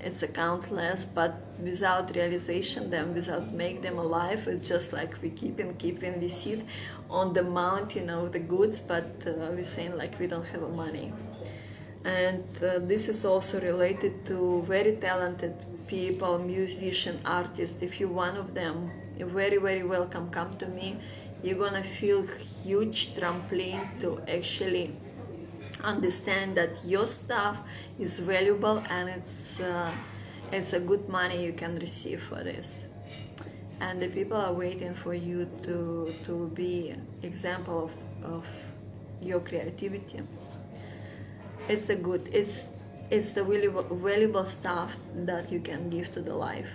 it's 0.00 0.22
a 0.22 0.28
countless 0.28 1.04
but 1.04 1.34
without 1.62 2.14
realization 2.14 2.90
them 2.90 3.14
without 3.14 3.52
make 3.52 3.82
them 3.82 3.98
alive 3.98 4.46
it's 4.46 4.68
just 4.68 4.92
like 4.92 5.20
we 5.22 5.30
keep 5.30 5.58
and 5.58 5.78
keep 5.78 6.02
and 6.02 6.20
we 6.20 6.28
sit 6.28 6.60
on 7.08 7.32
the 7.32 7.42
mountain 7.42 8.10
of 8.10 8.32
the 8.32 8.38
goods 8.38 8.80
but 8.80 9.04
uh, 9.26 9.32
we're 9.52 9.64
saying 9.64 9.96
like 9.96 10.18
we 10.18 10.26
don't 10.26 10.46
have 10.46 10.62
money. 10.70 11.12
And 12.04 12.44
uh, 12.62 12.78
this 12.80 13.08
is 13.08 13.24
also 13.24 13.60
related 13.60 14.24
to 14.26 14.62
very 14.66 14.96
talented 14.96 15.54
people 15.86 16.38
musician 16.38 17.20
artists. 17.24 17.82
If 17.82 18.00
you're 18.00 18.08
one 18.08 18.36
of 18.36 18.54
them 18.54 18.90
you're 19.16 19.28
very 19.28 19.56
very 19.56 19.82
welcome. 19.82 20.30
Come 20.30 20.56
to 20.58 20.66
me. 20.66 20.98
You're 21.42 21.58
gonna 21.58 21.84
feel 21.84 22.26
huge 22.64 23.14
trampoline 23.14 24.00
to 24.00 24.20
actually 24.28 24.96
understand 25.86 26.56
that 26.56 26.84
your 26.84 27.06
stuff 27.06 27.56
is 27.98 28.18
valuable 28.18 28.82
and 28.90 29.08
it's 29.08 29.60
uh, 29.60 29.92
it's 30.52 30.72
a 30.72 30.80
good 30.80 31.08
money 31.08 31.44
you 31.44 31.52
can 31.52 31.78
receive 31.78 32.22
for 32.28 32.42
this. 32.42 32.86
And 33.80 34.00
the 34.00 34.08
people 34.08 34.36
are 34.36 34.52
waiting 34.52 34.94
for 34.94 35.14
you 35.14 35.48
to 35.62 36.12
to 36.26 36.50
be 36.54 36.94
example 37.22 37.90
of, 38.24 38.32
of 38.32 38.46
your 39.22 39.40
creativity. 39.40 40.20
It's 41.68 41.86
the 41.86 41.96
good 41.96 42.28
it's 42.32 42.68
it's 43.10 43.32
the 43.32 43.44
valuable, 43.44 43.86
valuable 43.96 44.44
stuff 44.44 44.96
that 45.14 45.52
you 45.52 45.60
can 45.60 45.88
give 45.90 46.12
to 46.14 46.20
the 46.20 46.34
life. 46.34 46.70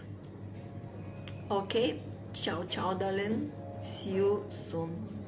Okay? 1.49 1.99
Ciao 2.33 2.63
ciao 2.63 2.93
darling. 2.93 3.51
See 3.81 4.11
you 4.11 4.45
soon 4.47 5.20